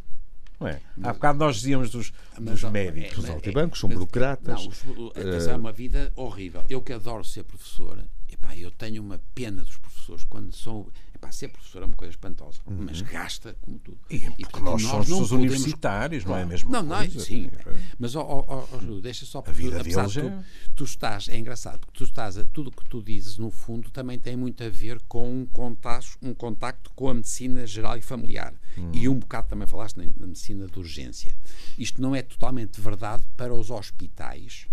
Não 0.60 0.66
é? 0.68 0.80
Há 1.02 1.12
bocado 1.12 1.38
nós 1.38 1.56
dizíamos 1.56 1.90
dos, 1.90 2.12
Mas, 2.40 2.60
dos 2.62 2.70
médicos. 2.70 3.12
é, 3.12 3.18
Os 3.18 3.24
mas- 3.26 3.30
altibancos 3.30 3.78
são 3.80 3.88
mas- 3.88 3.98
burocratas. 3.98 4.64
Não, 4.64 4.68
os- 5.06 5.10
atenção, 5.16 5.52
é 5.52 5.56
uma 5.56 5.72
vida 5.72 6.12
horrível. 6.16 6.64
Eu 6.68 6.82
que 6.82 6.92
adoro 6.92 7.22
ser 7.24 7.44
professor, 7.44 8.04
epá, 8.28 8.56
eu 8.56 8.70
tenho 8.70 9.00
uma 9.02 9.20
pena 9.34 9.62
dos 9.62 9.76
professores 9.78 10.24
quando 10.24 10.52
são. 10.54 10.86
Epá, 11.18 11.32
ser 11.32 11.48
professor 11.48 11.82
é 11.82 11.86
uma 11.86 11.96
coisa 11.96 12.12
espantosa, 12.12 12.60
mas 12.64 13.00
gasta 13.00 13.56
como 13.62 13.76
tudo. 13.80 13.98
E 14.08 14.20
porque 14.20 14.44
portanto, 14.44 14.64
nós 14.70 14.82
somos 14.82 15.06
podemos- 15.08 15.30
universitários, 15.32 16.24
não 16.24 16.36
é 16.36 16.46
mesma 16.46 16.70
Não, 16.70 16.82
não, 16.84 16.96
coisa? 16.98 17.18
sim. 17.18 17.50
Mas, 17.98 18.14
ó, 18.14 18.22
ó, 18.22 18.44
ó, 18.46 18.68
ó, 18.72 19.00
deixa 19.00 19.26
só 19.26 19.42
porque, 19.42 19.60
vida 19.62 19.80
apesar 19.80 20.06
de 20.06 20.20
tu, 20.20 20.26
é- 20.28 20.44
tu 20.76 20.84
estás, 20.84 21.28
é 21.28 21.36
engraçado, 21.36 21.80
porque 21.80 21.98
tu 21.98 22.04
estás 22.04 22.38
a 22.38 22.44
tudo 22.44 22.68
o 22.68 22.70
que 22.70 22.84
tu 22.88 23.02
dizes, 23.02 23.36
no 23.36 23.50
fundo, 23.50 23.90
também 23.90 24.16
tem 24.16 24.36
muito 24.36 24.62
a 24.62 24.68
ver 24.68 25.00
com 25.08 25.28
um 25.40 25.44
contacto, 25.44 26.16
um 26.22 26.32
contacto 26.32 26.92
com 26.94 27.08
a 27.08 27.14
medicina 27.14 27.66
geral 27.66 27.96
e 27.98 28.00
familiar. 28.02 28.54
E 28.92 29.08
um 29.08 29.18
bocado 29.18 29.48
também 29.48 29.66
falaste 29.66 29.96
na 29.96 30.04
medicina 30.24 30.68
de 30.68 30.78
urgência. 30.78 31.34
Isto 31.76 32.00
não 32.00 32.14
é 32.14 32.22
totalmente 32.22 32.80
verdade 32.80 33.24
para 33.36 33.52
os 33.52 33.70
hospitais. 33.72 34.68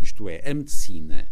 Isto 0.00 0.28
é, 0.28 0.48
a 0.48 0.54
medicina. 0.54 1.26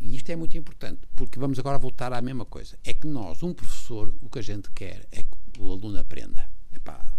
E 0.00 0.14
isto 0.14 0.30
é 0.30 0.36
muito 0.36 0.56
importante, 0.56 1.00
porque 1.14 1.38
vamos 1.38 1.58
agora 1.58 1.78
voltar 1.78 2.12
à 2.12 2.20
mesma 2.20 2.44
coisa. 2.44 2.78
É 2.84 2.92
que 2.92 3.06
nós, 3.06 3.42
um 3.42 3.54
professor, 3.54 4.14
o 4.20 4.28
que 4.28 4.38
a 4.38 4.42
gente 4.42 4.70
quer 4.70 5.06
é 5.10 5.22
que 5.22 5.60
o 5.60 5.72
aluno 5.72 5.98
aprenda. 5.98 6.48
Epá, 6.72 7.14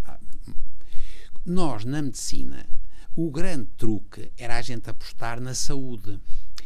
nós, 1.44 1.84
na 1.84 2.02
medicina, 2.02 2.66
o 3.14 3.30
grande 3.30 3.68
truque 3.76 4.32
era 4.36 4.58
a 4.58 4.62
gente 4.62 4.90
apostar 4.90 5.40
na 5.40 5.54
saúde 5.54 6.20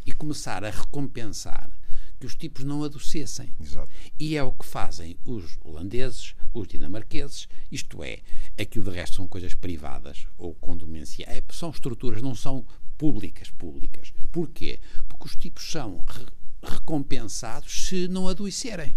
e 0.06 0.12
começar 0.12 0.64
a 0.64 0.70
recompensar 0.70 1.70
que 2.18 2.26
os 2.26 2.34
tipos 2.34 2.64
não 2.64 2.82
adoecessem. 2.82 3.50
Exato. 3.60 3.90
E 4.18 4.36
é 4.36 4.42
o 4.42 4.52
que 4.52 4.64
fazem 4.64 5.16
os 5.24 5.58
holandeses, 5.62 6.34
os 6.52 6.66
dinamarqueses, 6.66 7.48
isto 7.70 8.02
é, 8.02 8.20
aquilo 8.58 8.84
de 8.84 8.90
resto 8.90 9.16
são 9.16 9.26
coisas 9.26 9.54
privadas 9.54 10.26
ou 10.36 10.54
condomenciais, 10.54 11.38
é, 11.38 11.42
são 11.52 11.70
estruturas, 11.70 12.22
não 12.22 12.34
são 12.34 12.64
públicas, 12.98 13.50
públicas. 13.50 14.12
Porquê? 14.32 14.80
Porque 15.08 15.26
os 15.26 15.36
tipos 15.36 15.70
são 15.70 16.04
re- 16.08 16.26
recompensados 16.62 17.86
se 17.86 18.08
não 18.08 18.28
adoecerem. 18.28 18.94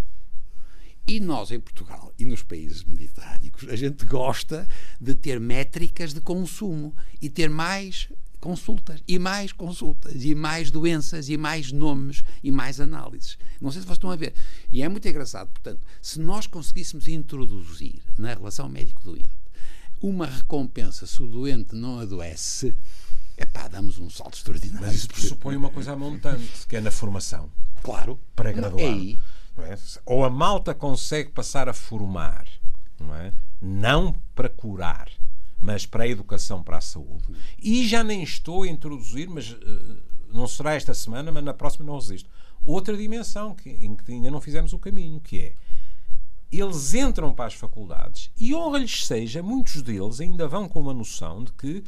E 1.07 1.19
nós, 1.19 1.51
em 1.51 1.59
Portugal 1.59 2.13
e 2.17 2.23
nos 2.23 2.43
países 2.43 2.83
mediterrâneos, 2.83 3.67
a 3.69 3.75
gente 3.75 4.05
gosta 4.05 4.67
de 5.01 5.13
ter 5.13 5.39
métricas 5.39 6.13
de 6.13 6.21
consumo 6.21 6.95
e 7.21 7.29
ter 7.29 7.49
mais 7.49 8.07
consultas 8.39 9.01
e 9.07 9.17
mais 9.19 9.51
consultas 9.53 10.23
e 10.23 10.35
mais 10.35 10.69
doenças 10.71 11.29
e 11.29 11.37
mais 11.37 11.71
nomes 11.71 12.23
e 12.41 12.51
mais 12.51 12.79
análises. 12.79 13.37
Não 13.59 13.71
sei 13.71 13.81
se 13.81 13.87
vocês 13.87 13.97
estão 13.97 14.11
a 14.11 14.15
ver. 14.15 14.33
E 14.71 14.81
é 14.81 14.87
muito 14.87 15.07
engraçado. 15.07 15.49
Portanto, 15.49 15.81
se 16.01 16.19
nós 16.19 16.47
conseguíssemos 16.47 17.07
introduzir 17.07 18.01
na 18.17 18.33
relação 18.33 18.69
médico-doente 18.69 19.29
uma 20.01 20.25
recompensa 20.25 21.05
se 21.07 21.21
o 21.23 21.27
doente 21.27 21.75
não 21.75 21.99
adoece, 21.99 22.75
epá, 23.37 23.67
damos 23.67 23.99
um 23.99 24.09
salto 24.09 24.35
extraordinário. 24.35 24.85
Mas 24.85 24.95
isso 24.95 25.07
pressupõe 25.07 25.55
uma 25.55 25.69
coisa 25.69 25.95
montante, 25.95 26.67
que 26.67 26.75
é 26.75 26.81
na 26.81 26.91
formação. 26.91 27.49
Claro. 27.81 28.19
Pré-graduado. 28.35 28.79
É 28.81 28.87
aí. 28.87 29.19
é? 29.59 29.77
Ou 30.05 30.23
a 30.23 30.29
malta 30.29 30.73
consegue 30.73 31.31
passar 31.31 31.67
a 31.67 31.73
formar, 31.73 32.47
não 32.99 33.15
é? 33.15 33.33
Não 33.61 34.13
para 34.35 34.49
curar, 34.49 35.09
mas 35.59 35.85
para 35.85 36.03
a 36.03 36.07
educação, 36.07 36.63
para 36.63 36.77
a 36.77 36.81
saúde. 36.81 37.25
E 37.57 37.87
já 37.87 38.03
nem 38.03 38.23
estou 38.23 38.63
a 38.63 38.67
introduzir, 38.67 39.29
mas 39.29 39.55
eh, 39.59 39.95
não 40.33 40.47
será 40.47 40.73
esta 40.73 40.93
semana, 40.93 41.31
mas 41.31 41.43
na 41.43 41.53
próxima 41.53 41.85
não 41.85 41.95
resisto. 41.95 42.29
Outra 42.65 42.95
dimensão 42.95 43.53
que, 43.53 43.69
em 43.69 43.95
que 43.95 44.11
ainda 44.11 44.31
não 44.31 44.41
fizemos 44.41 44.73
o 44.73 44.79
caminho, 44.79 45.19
que 45.19 45.39
é 45.39 45.53
eles 46.51 46.93
entram 46.93 47.33
para 47.33 47.45
as 47.45 47.55
faculdades 47.55 48.29
e 48.39 48.53
honra-lhes 48.53 49.07
seja, 49.07 49.41
muitos 49.41 49.81
deles 49.81 50.21
ainda 50.21 50.47
vão 50.47 50.69
com 50.69 50.79
uma 50.79 50.93
noção 50.93 51.43
de 51.43 51.51
que 51.53 51.83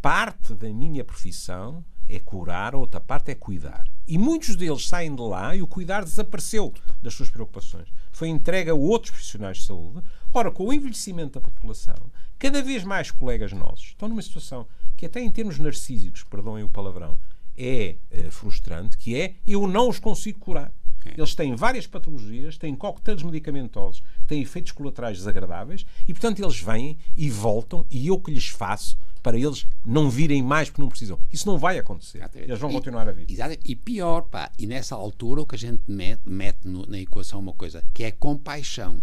parte 0.00 0.54
da 0.54 0.68
minha 0.68 1.04
profissão 1.04 1.84
é 2.08 2.18
curar, 2.18 2.74
a 2.74 2.78
outra 2.78 3.00
parte 3.00 3.30
é 3.30 3.34
cuidar. 3.34 3.86
E 4.06 4.18
muitos 4.18 4.56
deles 4.56 4.86
saem 4.88 5.14
de 5.14 5.22
lá 5.22 5.54
e 5.54 5.62
o 5.62 5.66
cuidar 5.66 6.02
desapareceu 6.02 6.74
das 7.00 7.14
suas 7.14 7.30
preocupações. 7.30 7.88
Foi 8.10 8.28
entregue 8.28 8.70
a 8.70 8.74
outros 8.74 9.12
profissionais 9.12 9.58
de 9.58 9.66
saúde. 9.66 10.02
Ora, 10.32 10.50
com 10.50 10.66
o 10.66 10.72
envelhecimento 10.72 11.38
da 11.38 11.40
população, 11.40 11.94
cada 12.38 12.62
vez 12.62 12.82
mais 12.82 13.10
colegas 13.10 13.52
nossos 13.52 13.88
estão 13.88 14.08
numa 14.08 14.22
situação 14.22 14.66
que 14.96 15.06
até 15.06 15.20
em 15.20 15.30
termos 15.30 15.58
narcísicos, 15.58 16.24
perdoem 16.24 16.64
o 16.64 16.68
palavrão, 16.68 17.18
é 17.56 17.96
eh, 18.10 18.30
frustrante, 18.30 18.96
que 18.96 19.14
é 19.14 19.34
eu 19.46 19.66
não 19.66 19.88
os 19.88 19.98
consigo 19.98 20.38
curar. 20.38 20.72
Eles 21.16 21.34
têm 21.34 21.54
várias 21.54 21.86
patologias, 21.86 22.58
têm 22.58 22.74
coquetéis 22.74 23.22
medicamentosos 23.22 24.02
têm 24.26 24.42
efeitos 24.42 24.70
colaterais 24.70 25.18
desagradáveis 25.18 25.84
e, 26.06 26.12
portanto, 26.12 26.40
eles 26.40 26.60
vêm 26.60 26.98
e 27.16 27.28
voltam 27.28 27.84
e 27.90 28.06
eu 28.06 28.20
que 28.20 28.30
lhes 28.30 28.48
faço 28.48 28.96
para 29.22 29.38
eles 29.38 29.66
não 29.84 30.08
virem 30.10 30.42
mais 30.42 30.68
porque 30.68 30.82
não 30.82 30.88
precisam. 30.88 31.18
Isso 31.32 31.46
não 31.46 31.58
vai 31.58 31.78
acontecer. 31.78 32.18
Exatamente. 32.18 32.48
Eles 32.50 32.60
vão 32.60 32.70
E- 32.70 32.72
continuar 32.74 33.08
a 33.08 33.12
vir. 33.12 33.26
Exato. 33.30 33.56
E 33.64 33.76
pior, 33.76 34.22
pá, 34.22 34.50
e 34.58 34.66
nessa 34.66 34.94
altura 34.94 35.42
o 35.42 35.46
que 35.46 35.54
a 35.54 35.58
gente 35.58 35.82
mete, 35.88 36.22
mete 36.26 36.66
no- 36.66 36.86
na 36.86 36.98
equação 36.98 37.38
uma 37.40 37.52
coisa, 37.52 37.84
que 37.92 38.02
é 38.04 38.10
compaixão. 38.10 39.02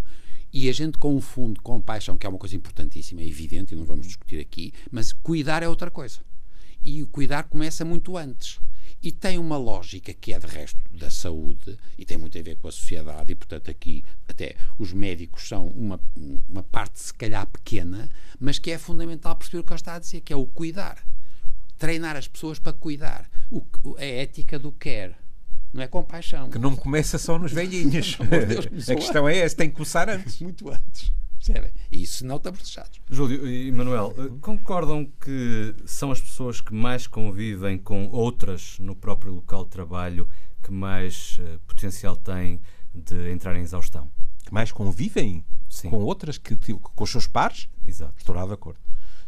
E 0.52 0.70
a 0.70 0.74
gente 0.74 0.98
confunde 0.98 1.60
compaixão, 1.60 2.18
que 2.18 2.26
é 2.26 2.30
uma 2.30 2.40
coisa 2.40 2.56
importantíssima, 2.56 3.22
é 3.22 3.28
evidente, 3.28 3.74
e 3.74 3.78
não 3.78 3.84
vamos 3.86 4.08
discutir 4.08 4.40
aqui, 4.40 4.74
mas 4.90 5.12
cuidar 5.14 5.62
é 5.62 5.68
outra 5.68 5.92
coisa. 5.92 6.20
E 6.84 7.04
o 7.04 7.08
cuidar 7.08 7.44
começa 7.44 7.84
muito 7.84 8.16
antes. 8.18 8.60
E 9.01 9.12
tem 9.12 9.38
uma 9.38 9.58
lógica 9.58 10.13
que 10.13 10.34
é 10.34 10.39
de 10.39 10.48
resto 10.48 10.80
da 10.92 11.10
saúde 11.10 11.77
e 11.98 12.06
tem 12.06 12.18
muito 12.18 12.38
a 12.38 12.42
ver 12.42 12.56
com 12.56 12.68
a 12.68 12.72
sociedade, 12.72 13.32
e 13.32 13.36
portanto 13.36 13.70
aqui 13.70 14.04
até 14.27 14.56
os 14.77 14.92
médicos 14.92 15.48
são 15.48 15.68
uma, 15.68 16.00
uma 16.50 16.63
parte 16.63 17.00
se 17.00 17.13
calhar 17.13 17.46
pequena, 17.48 18.10
mas 18.39 18.58
que 18.58 18.72
é 18.72 18.77
fundamental 18.77 19.36
perceber 19.36 19.60
o 19.60 19.63
que 19.63 19.72
ele 19.72 19.80
está 19.80 19.96
a 19.96 20.00
dizer, 20.00 20.22
que 20.22 20.34
é 20.34 20.36
o 20.36 20.46
cuidar 20.46 20.98
treinar 21.77 22.16
as 22.16 22.27
pessoas 22.27 22.60
para 22.60 22.74
cuidar. 22.74 23.30
O, 23.51 23.63
a 23.98 24.04
ética 24.04 24.60
do 24.60 24.72
care. 24.72 25.16
Não 25.74 25.84
é 25.84 25.88
compaixão. 25.88 26.50
Que 26.50 26.60
não 26.60 26.75
começa 26.75 27.18
só 27.18 27.38
nos 27.38 27.51
velhinhos. 27.51 28.18
Deus, 28.48 28.89
a 28.89 28.96
questão 28.96 29.27
é 29.27 29.38
essa, 29.38 29.56
tem 29.56 29.70
que 29.70 29.75
começar 29.75 30.10
antes. 30.10 30.39
Muito 30.39 30.70
antes. 30.70 31.13
Percebem? 31.48 31.72
E 31.92 32.04
isso 32.04 32.25
não 32.25 32.36
estamos 32.36 32.60
fechados. 32.60 33.00
Júlio 33.10 33.48
e 33.48 33.72
Manuel, 33.72 34.13
eh, 34.18 34.30
concordam 34.42 35.06
que 35.06 35.74
são 35.86 36.12
as 36.12 36.20
pessoas 36.20 36.60
que 36.60 36.74
mais 36.74 37.08
convivem 37.08 37.77
com 37.77 38.10
outras 38.10 38.77
no 38.80 38.96
próprio 38.96 39.34
local 39.34 39.63
de 39.63 39.70
trabalho 39.70 40.27
que 40.62 40.72
mais 40.72 41.38
eh, 41.39 41.58
potencial 41.66 42.18
têm 42.18 42.60
de 42.94 43.32
entrar 43.32 43.56
em 43.56 43.62
exaustão? 43.62 44.12
Que 44.44 44.54
mais 44.54 44.72
convivem 44.72 45.46
Sim. 45.70 45.89
com 45.89 46.04
outras 46.04 46.38
que 46.38 46.56
com 46.56 47.04
os 47.04 47.10
seus 47.10 47.27
pares? 47.27 47.70
Exato. 47.86 48.13
Estou 48.18 48.36
lá 48.36 48.46
de 48.46 48.54
acordo. 48.54 48.80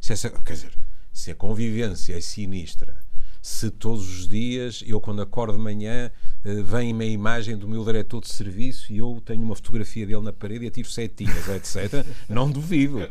Se 0.02 0.12
essa, 0.12 0.30
quer 0.30 0.54
dizer, 0.54 0.78
se 1.14 1.32
a 1.32 1.36
convivência 1.36 2.18
é 2.18 2.22
sinistra, 2.22 2.98
se 3.42 3.72
todos 3.72 4.08
os 4.10 4.28
dias, 4.28 4.84
eu 4.86 5.00
quando 5.00 5.22
acordo 5.22 5.58
de 5.58 5.64
manhã, 5.64 6.12
vem-me 6.44 7.06
a 7.06 7.08
imagem 7.08 7.58
do 7.58 7.68
meu 7.68 7.84
diretor 7.84 8.22
de 8.22 8.30
serviço 8.30 8.92
e 8.92 8.98
eu 8.98 9.22
tenho 9.26 9.44
uma 9.44 9.56
fotografia 9.56 10.06
dele 10.06 10.22
na 10.22 10.34
parede 10.34 10.66
e 10.66 10.68
atiro 10.68 10.90
setinhas, 10.90 11.48
etc., 11.48 12.06
não 12.30 12.50
duvido. 12.50 13.10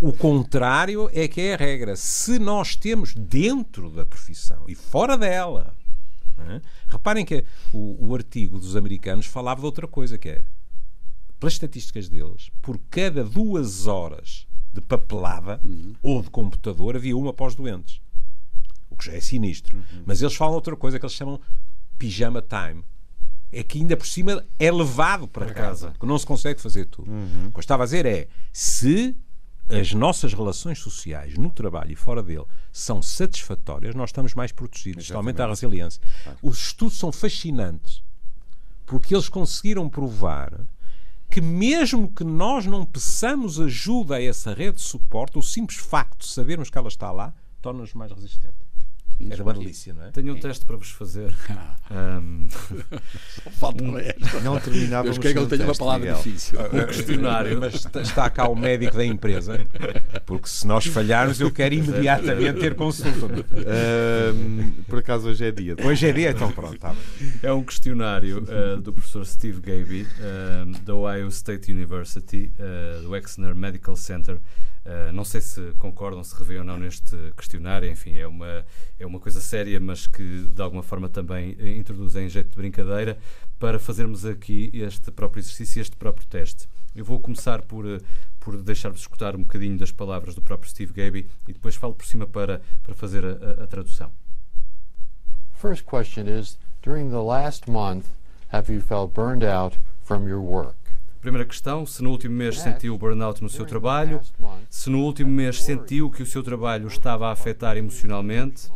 O 0.00 0.12
contrário 0.12 1.08
é 1.12 1.26
que 1.26 1.40
é 1.40 1.54
a 1.54 1.56
regra. 1.56 1.96
Se 1.96 2.38
nós 2.38 2.76
temos 2.76 3.14
dentro 3.14 3.90
da 3.90 4.04
profissão 4.04 4.64
e 4.68 4.74
fora 4.74 5.16
dela. 5.16 5.74
é? 6.38 6.60
Reparem 6.88 7.24
que 7.24 7.44
o, 7.72 8.08
o 8.08 8.14
artigo 8.14 8.58
dos 8.58 8.76
americanos 8.76 9.26
falava 9.26 9.60
de 9.60 9.66
outra 9.66 9.86
coisa, 9.86 10.18
que 10.18 10.28
é, 10.28 10.44
pelas 11.38 11.54
estatísticas 11.54 12.08
deles, 12.08 12.50
por 12.60 12.78
cada 12.90 13.24
duas 13.24 13.86
horas 13.86 14.46
de 14.72 14.80
papelada 14.82 15.60
ou 16.02 16.22
de 16.22 16.28
computador, 16.28 16.96
havia 16.96 17.16
uma 17.16 17.32
para 17.32 17.46
os 17.46 17.54
doentes. 17.54 18.00
O 18.90 18.96
que 18.96 19.06
já 19.06 19.12
é 19.12 19.20
sinistro. 19.20 19.82
Mas 20.04 20.20
eles 20.20 20.34
falam 20.34 20.54
outra 20.54 20.76
coisa 20.76 20.98
que 20.98 21.04
eles 21.04 21.14
chamam 21.14 21.40
pijama 21.98 22.42
time. 22.42 22.84
É 23.52 23.62
que 23.62 23.78
ainda 23.78 23.96
por 23.96 24.06
cima 24.06 24.44
é 24.58 24.70
levado 24.70 25.28
para, 25.28 25.52
casa, 25.52 25.90
porque 25.92 26.06
não 26.06 26.18
se 26.18 26.26
consegue 26.26 26.60
fazer 26.60 26.86
tudo. 26.86 27.10
O 27.48 27.50
que 27.52 27.56
eu 27.56 27.60
estava 27.60 27.84
a 27.84 27.86
dizer 27.86 28.04
é, 28.04 28.28
se 28.52 29.16
as 29.68 29.92
nossas 29.92 30.32
relações 30.32 30.78
sociais 30.78 31.36
no 31.36 31.50
trabalho 31.50 31.92
e 31.92 31.96
fora 31.96 32.22
dele 32.22 32.44
são 32.72 33.00
satisfatórias, 33.02 33.94
nós 33.94 34.10
estamos 34.10 34.34
mais 34.34 34.52
protegidos. 34.52 35.04
Isto 35.04 35.16
aumenta 35.16 35.44
a 35.44 35.48
resiliência. 35.48 36.02
Os 36.42 36.58
estudos 36.58 36.98
são 36.98 37.10
fascinantes 37.12 38.02
porque 38.84 39.14
eles 39.14 39.28
conseguiram 39.28 39.88
provar 39.88 40.66
que 41.28 41.40
mesmo 41.40 42.08
que 42.08 42.22
nós 42.22 42.66
não 42.66 42.84
peçamos 42.84 43.60
ajuda 43.60 44.16
a 44.16 44.22
essa 44.22 44.54
rede 44.54 44.76
de 44.76 44.82
suporte, 44.82 45.36
o 45.36 45.42
simples 45.42 45.78
facto 45.78 46.20
de 46.20 46.26
sabermos 46.26 46.70
que 46.70 46.78
ela 46.78 46.88
está 46.88 47.10
lá 47.10 47.34
torna-nos 47.60 47.92
mais 47.94 48.12
resistentes. 48.12 48.65
Era 49.30 49.42
uma 49.42 49.54
delícia, 49.54 49.94
não 49.94 50.04
é? 50.04 50.10
Tenho 50.10 50.34
um 50.34 50.38
teste 50.38 50.64
para 50.66 50.76
vos 50.76 50.90
fazer. 50.90 51.34
Ahm, 51.90 52.48
Falta 53.58 53.82
esta. 54.00 54.40
Não 54.44 54.58
terminávamos 54.60 55.16
Eu 55.16 55.22
quero 55.22 55.34
que 55.34 55.40
ele 55.40 55.46
tenha 55.48 55.64
uma 55.64 55.74
palavra 55.74 56.00
Miguel. 56.00 56.16
difícil. 56.16 56.58
um 56.60 56.86
questionário. 56.86 57.60
Mas 57.60 57.74
está- 57.74 58.28
cá 58.30 58.48
o 58.48 58.54
médico 58.56 58.96
da 58.96 59.04
empresa, 59.04 59.60
porque 60.26 60.48
se 60.48 60.66
nós 60.66 60.84
falharmos, 60.86 61.40
eu 61.40 61.50
quero 61.50 61.74
imediatamente 61.74 62.60
ter 62.60 62.74
consulta. 62.74 63.28
Por 64.86 64.98
acaso 64.98 65.28
hoje 65.28 65.44
é 65.46 65.52
dia. 65.52 65.76
Hoje 65.82 66.06
é 66.08 66.12
dia, 66.12 66.30
então 66.30 66.50
pronto. 66.52 66.78
Tá. 66.78 66.94
É 67.42 67.52
um 67.52 67.62
questionário 67.62 68.42
uh, 68.44 68.80
do 68.80 68.92
professor 68.92 69.24
Steve 69.24 69.60
Gaby, 69.60 70.06
um, 70.66 70.72
da 70.84 70.94
Ohio 70.94 71.28
State 71.28 71.70
University, 71.72 72.52
uh, 72.58 73.02
do 73.02 73.16
Exner 73.16 73.54
Medical 73.54 73.96
Center. 73.96 74.38
Uh, 74.86 75.10
não 75.12 75.24
sei 75.24 75.40
se 75.40 75.72
concordam, 75.78 76.22
se 76.22 76.32
revêem 76.38 76.60
ou 76.60 76.64
não 76.64 76.78
neste 76.78 77.16
questionário. 77.36 77.90
Enfim, 77.90 78.16
é 78.16 78.26
uma, 78.26 78.64
é 79.00 79.04
uma 79.04 79.18
coisa 79.18 79.40
séria, 79.40 79.80
mas 79.80 80.06
que 80.06 80.42
de 80.46 80.62
alguma 80.62 80.82
forma 80.82 81.08
também 81.08 81.56
eh, 81.58 81.76
introduz 81.76 82.14
em 82.14 82.28
jeito 82.28 82.50
de 82.50 82.56
brincadeira 82.56 83.18
para 83.58 83.80
fazermos 83.80 84.24
aqui 84.24 84.70
este 84.72 85.10
próprio 85.10 85.40
exercício 85.40 85.80
este 85.82 85.96
próprio 85.96 86.24
teste. 86.28 86.68
Eu 86.94 87.04
vou 87.04 87.18
começar 87.18 87.62
por, 87.62 87.84
eh, 87.84 87.98
por 88.38 88.56
deixar-vos 88.62 89.00
escutar 89.00 89.34
um 89.34 89.40
bocadinho 89.40 89.76
das 89.76 89.90
palavras 89.90 90.36
do 90.36 90.40
próprio 90.40 90.70
Steve 90.70 90.92
Gaby 90.92 91.28
e 91.48 91.52
depois 91.52 91.74
falo 91.74 91.92
por 91.94 92.06
cima 92.06 92.24
para, 92.26 92.62
para 92.84 92.94
fazer 92.94 93.24
a- 93.24 93.64
a 93.64 93.66
tradução. 93.66 94.12
First 95.60 95.84
question 95.84 96.28
is 96.28 96.58
During 96.82 97.10
the 97.10 97.20
last 97.20 97.68
month, 97.68 98.04
have 98.52 98.72
you 98.72 98.80
felt 98.80 99.12
burned 99.12 99.42
out 99.44 99.76
from 100.04 100.28
your 100.28 100.40
work? 100.40 100.76
Primeira 101.26 101.44
questão: 101.44 101.84
se 101.84 102.04
no 102.04 102.10
último 102.10 102.36
mês 102.36 102.60
sentiu 102.60 102.96
burnout 102.96 103.42
no 103.42 103.50
seu 103.50 103.64
trabalho, 103.64 104.20
se 104.70 104.88
no 104.88 105.02
último 105.02 105.28
mês 105.28 105.60
sentiu 105.60 106.08
que 106.08 106.22
o 106.22 106.26
seu 106.26 106.40
trabalho 106.40 106.86
estava 106.86 107.26
a 107.26 107.32
afetar 107.32 107.76
emocionalmente, 107.76 108.70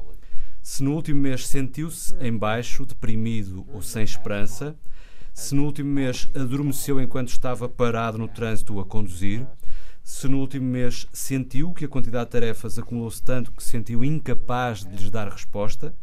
se 0.60 0.82
no 0.82 0.92
último 0.92 1.20
mês 1.20 1.46
sentiu-se 1.46 2.12
em 2.20 2.36
baixo, 2.36 2.84
deprimido 2.84 3.64
ou 3.72 3.80
sem 3.80 4.02
esperança, 4.02 4.74
se 5.32 5.54
no 5.54 5.64
último 5.64 5.90
mês 5.92 6.28
adormeceu 6.34 7.00
enquanto 7.00 7.28
estava 7.28 7.68
parado 7.68 8.18
no 8.18 8.26
trânsito 8.26 8.80
a 8.80 8.84
conduzir, 8.84 9.46
se 10.02 10.26
no 10.26 10.40
último 10.40 10.66
mês 10.66 11.06
sentiu 11.12 11.72
que 11.72 11.84
a 11.84 11.88
quantidade 11.88 12.24
de 12.24 12.32
tarefas 12.32 12.80
acumulou-se 12.80 13.22
tanto 13.22 13.52
que 13.52 13.62
se 13.62 13.68
sentiu 13.68 14.02
incapaz 14.02 14.80
de 14.80 14.90
lhes 14.96 15.08
dar 15.08 15.28
resposta, 15.28 15.94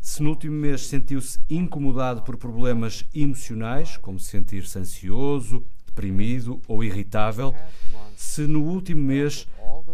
se 0.00 0.20
no 0.20 0.30
último 0.30 0.56
mês 0.56 0.84
sentiu-se 0.84 1.38
incomodado 1.48 2.22
por 2.22 2.36
problemas 2.36 3.04
emocionais, 3.14 3.96
como 3.98 4.18
sentir-se 4.18 4.76
ansioso, 4.76 5.64
deprimido 5.92 6.60
ou 6.66 6.82
irritável, 6.82 7.54
se 8.16 8.46
no 8.46 8.62
último 8.62 9.02
mês 9.02 9.46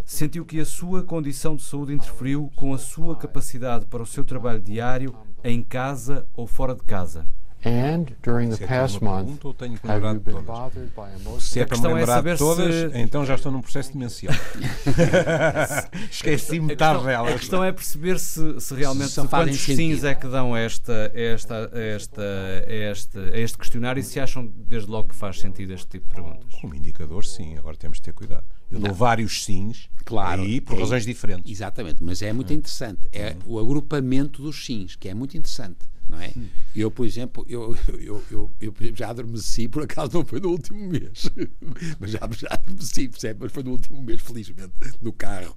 sentiu 0.05 0.45
que 0.45 0.61
a 0.61 0.65
sua 0.65 1.03
condição 1.03 1.57
de 1.57 1.63
saúde 1.63 1.93
interferiu 1.93 2.51
com 2.55 2.73
a 2.73 2.79
sua 2.79 3.17
capacidade 3.17 3.85
para 3.87 4.03
o 4.03 4.07
seu 4.07 4.25
trabalho 4.25 4.61
diário, 4.61 5.15
em 5.43 5.63
casa 5.63 6.27
ou 6.35 6.47
fora 6.47 6.75
de 6.75 6.83
casa. 6.83 7.27
And 7.69 8.07
during 8.23 8.49
the 8.49 8.57
Se 8.57 8.65
é 8.65 8.67
past 8.67 9.03
month, 9.05 9.45
have 9.85 10.03
you 10.07 10.21
been 10.21 10.43
bothered 10.43 10.91
by 10.97 11.03
emotional 11.21 11.39
Se 11.41 11.61
é 11.61 11.65
A 11.65 11.67
para 11.67 11.77
me 11.79 11.87
é 11.89 11.95
lembrar 11.95 12.23
de 12.23 12.37
todas, 12.39 12.75
se- 12.93 12.99
então 12.99 13.27
já 13.27 13.35
estou 13.35 13.53
num 13.53 13.61
processo 13.61 13.93
demencial. 13.93 14.35
Esqueci 16.11 16.61
metade 16.61 17.01
A 17.01 17.03
delas. 17.07 17.35
questão 17.41 17.63
é 17.63 17.71
perceber 17.73 18.19
se, 18.19 18.59
se 18.61 18.75
realmente 18.75 19.11
Se 19.11 19.27
quantos 19.27 19.59
sentido. 19.61 19.77
sims 19.77 20.05
é 20.05 20.15
que 20.15 20.27
dão 20.29 20.55
a 20.55 20.61
esta, 20.61 21.13
a 21.15 21.21
esta, 21.21 21.71
a 21.75 21.79
esta, 21.81 22.23
a 22.23 22.73
este, 22.73 23.19
a 23.19 23.39
este 23.39 23.59
questionário 23.59 24.01
e 24.01 24.05
se 24.05 24.19
acham 24.19 24.47
desde 24.69 24.91
logo 24.91 25.09
que 25.09 25.15
faz 25.15 25.39
sentido 25.39 25.73
este 25.75 25.87
tipo 25.89 26.09
de 26.09 26.15
perguntas. 26.15 26.47
Como 26.61 26.75
indicador, 26.75 27.25
sim, 27.25 27.57
agora 27.59 27.77
temos 27.77 27.99
de 27.99 28.03
ter 28.05 28.13
cuidado. 28.13 28.45
Eu 28.71 28.81
dou 28.81 28.93
vários 28.95 29.45
sims 29.45 29.89
Claro. 30.05 30.43
aí 30.43 30.61
por 30.61 30.77
É- 30.77 30.81
razões 30.81 31.05
diferentes. 31.05 31.51
Exatamente, 31.51 32.03
mas 32.03 32.23
é 32.23 32.33
muito 32.33 32.53
interessante. 32.53 33.07
É 33.13 33.37
o 33.45 33.59
agrupamento 33.59 34.43
dos 34.43 34.65
sims, 34.65 34.97
que 34.97 35.09
é 35.09 35.15
muito 35.15 35.37
interessante. 35.37 35.79
Não 36.09 36.21
é? 36.21 36.33
Eu, 36.75 36.91
por 36.91 37.05
exemplo, 37.05 37.45
eu, 37.49 37.77
eu, 38.01 38.25
eu, 38.31 38.51
eu, 38.61 38.75
já 38.95 39.11
adormeci, 39.11 39.69
por 39.69 39.83
acaso 39.83 40.13
não 40.15 40.25
foi 40.25 40.41
no 40.41 40.51
último 40.51 40.89
mês, 40.89 41.31
mas 42.01 42.11
já, 42.11 42.21
já 42.33 42.49
adormeci, 42.51 43.09
percebe? 43.09 43.41
Mas 43.43 43.53
foi 43.53 43.63
no 43.63 43.73
último 43.73 44.03
mês, 44.03 44.21
felizmente, 44.21 44.73
no 45.03 45.13
carro. 45.13 45.55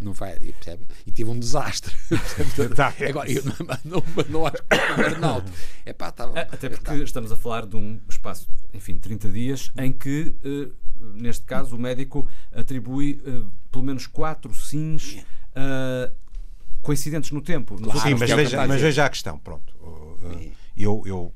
Não 0.00 0.12
vai, 0.12 0.36
percebe? 0.36 0.84
E 1.06 1.12
tive 1.12 1.30
um 1.30 1.38
desastre. 1.38 1.94
Tá. 2.74 2.92
Agora, 3.08 3.30
eu 3.30 3.42
não, 3.44 3.54
não, 3.84 4.04
não 4.28 4.46
acho 4.46 4.62
que 4.62 4.76
foi 4.76 5.10
burnout. 5.10 5.52
É 5.84 5.92
pá, 5.92 6.10
tá, 6.10 6.24
Até 6.50 6.68
porque 6.68 6.94
estamos 6.94 7.30
a 7.30 7.36
falar 7.36 7.66
de 7.66 7.76
um 7.76 8.00
espaço, 8.08 8.48
enfim, 8.72 8.98
30 8.98 9.30
dias, 9.30 9.70
em 9.76 9.92
que, 9.92 10.34
eh, 10.44 10.70
neste 11.14 11.44
caso, 11.44 11.76
o 11.76 11.78
médico 11.78 12.28
atribui 12.52 13.20
eh, 13.24 13.42
pelo 13.70 13.84
menos 13.84 14.06
quatro 14.06 14.54
sims 14.54 15.24
eh, 15.54 16.12
coincidentes 16.82 17.30
no 17.30 17.40
tempo. 17.40 17.76
Claro, 17.76 18.00
Sim, 18.00 18.14
mas 18.14 18.24
que 18.24 18.32
é 18.32 18.36
veja, 18.36 18.66
mas 18.66 18.80
veja 18.80 19.06
a 19.06 19.08
questão. 19.08 19.38
Pronto. 19.38 19.72
Eu, 20.76 21.02
eu 21.06 21.32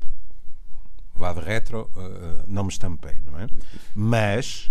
vá 1.15 1.33
de 1.33 1.41
retro, 1.41 1.91
uh, 1.95 2.45
não 2.47 2.65
me 2.65 2.71
estampei, 2.71 3.21
não 3.25 3.39
é? 3.39 3.47
Mas 3.95 4.71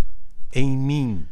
em 0.53 0.75
mim 0.77 1.25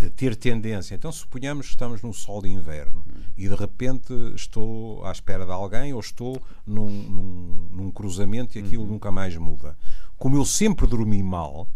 uh, 0.00 0.10
ter 0.10 0.36
tendência. 0.36 0.94
Então, 0.94 1.10
suponhamos 1.10 1.66
que 1.66 1.72
estamos 1.72 2.02
num 2.02 2.12
sol 2.12 2.42
de 2.42 2.48
inverno 2.48 3.04
e 3.36 3.48
de 3.48 3.54
repente 3.54 4.12
estou 4.34 5.04
à 5.04 5.12
espera 5.12 5.44
de 5.44 5.52
alguém 5.52 5.92
ou 5.92 6.00
estou 6.00 6.42
num, 6.66 6.90
num, 6.90 7.68
num 7.72 7.90
cruzamento 7.90 8.58
e 8.58 8.62
aquilo 8.62 8.86
nunca 8.86 9.10
mais 9.10 9.36
muda. 9.36 9.76
Como 10.16 10.36
eu 10.36 10.44
sempre 10.44 10.86
dormi 10.86 11.22
mal, 11.22 11.68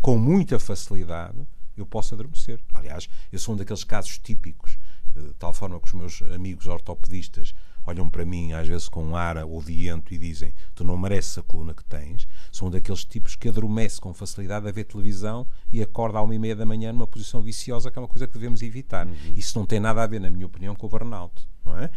com 0.00 0.18
muita 0.18 0.58
facilidade, 0.58 1.46
eu 1.76 1.86
posso 1.86 2.14
adormecer. 2.14 2.60
Aliás, 2.72 3.08
eu 3.32 3.38
sou 3.38 3.54
um 3.54 3.58
daqueles 3.58 3.84
casos 3.84 4.18
típicos, 4.18 4.76
eh, 5.16 5.20
de 5.20 5.34
tal 5.34 5.52
forma 5.52 5.80
que 5.80 5.86
os 5.86 5.94
meus 5.94 6.22
amigos 6.22 6.66
ortopedistas 6.66 7.54
olham 7.86 8.08
para 8.08 8.24
mim, 8.24 8.52
às 8.52 8.66
vezes 8.66 8.88
com 8.88 9.04
um 9.04 9.16
ar 9.16 9.36
odiento, 9.44 10.12
e 10.14 10.18
dizem: 10.18 10.52
Tu 10.74 10.84
não 10.84 10.96
mereces 10.96 11.38
a 11.38 11.42
coluna 11.42 11.74
que 11.74 11.84
tens. 11.84 12.26
Um 12.62 12.70
daqueles 12.70 13.04
tipos 13.04 13.36
que 13.36 13.48
adormece 13.48 14.00
com 14.00 14.14
facilidade 14.14 14.66
a 14.66 14.72
ver 14.72 14.84
televisão 14.84 15.46
e 15.72 15.82
acorda 15.82 16.18
à 16.18 16.22
uma 16.22 16.34
e 16.34 16.38
meia 16.38 16.56
da 16.56 16.64
manhã 16.64 16.92
numa 16.92 17.06
posição 17.06 17.42
viciosa, 17.42 17.90
que 17.90 17.98
é 17.98 18.02
uma 18.02 18.08
coisa 18.08 18.26
que 18.26 18.32
devemos 18.32 18.62
evitar. 18.62 19.06
Isso 19.36 19.58
não 19.58 19.66
tem 19.66 19.78
nada 19.78 20.02
a 20.02 20.06
ver, 20.06 20.20
na 20.20 20.30
minha 20.30 20.46
opinião, 20.46 20.74
com 20.74 20.86
o 20.86 20.88
burnout. 20.88 21.46
Não 21.64 21.78
é? 21.78 21.90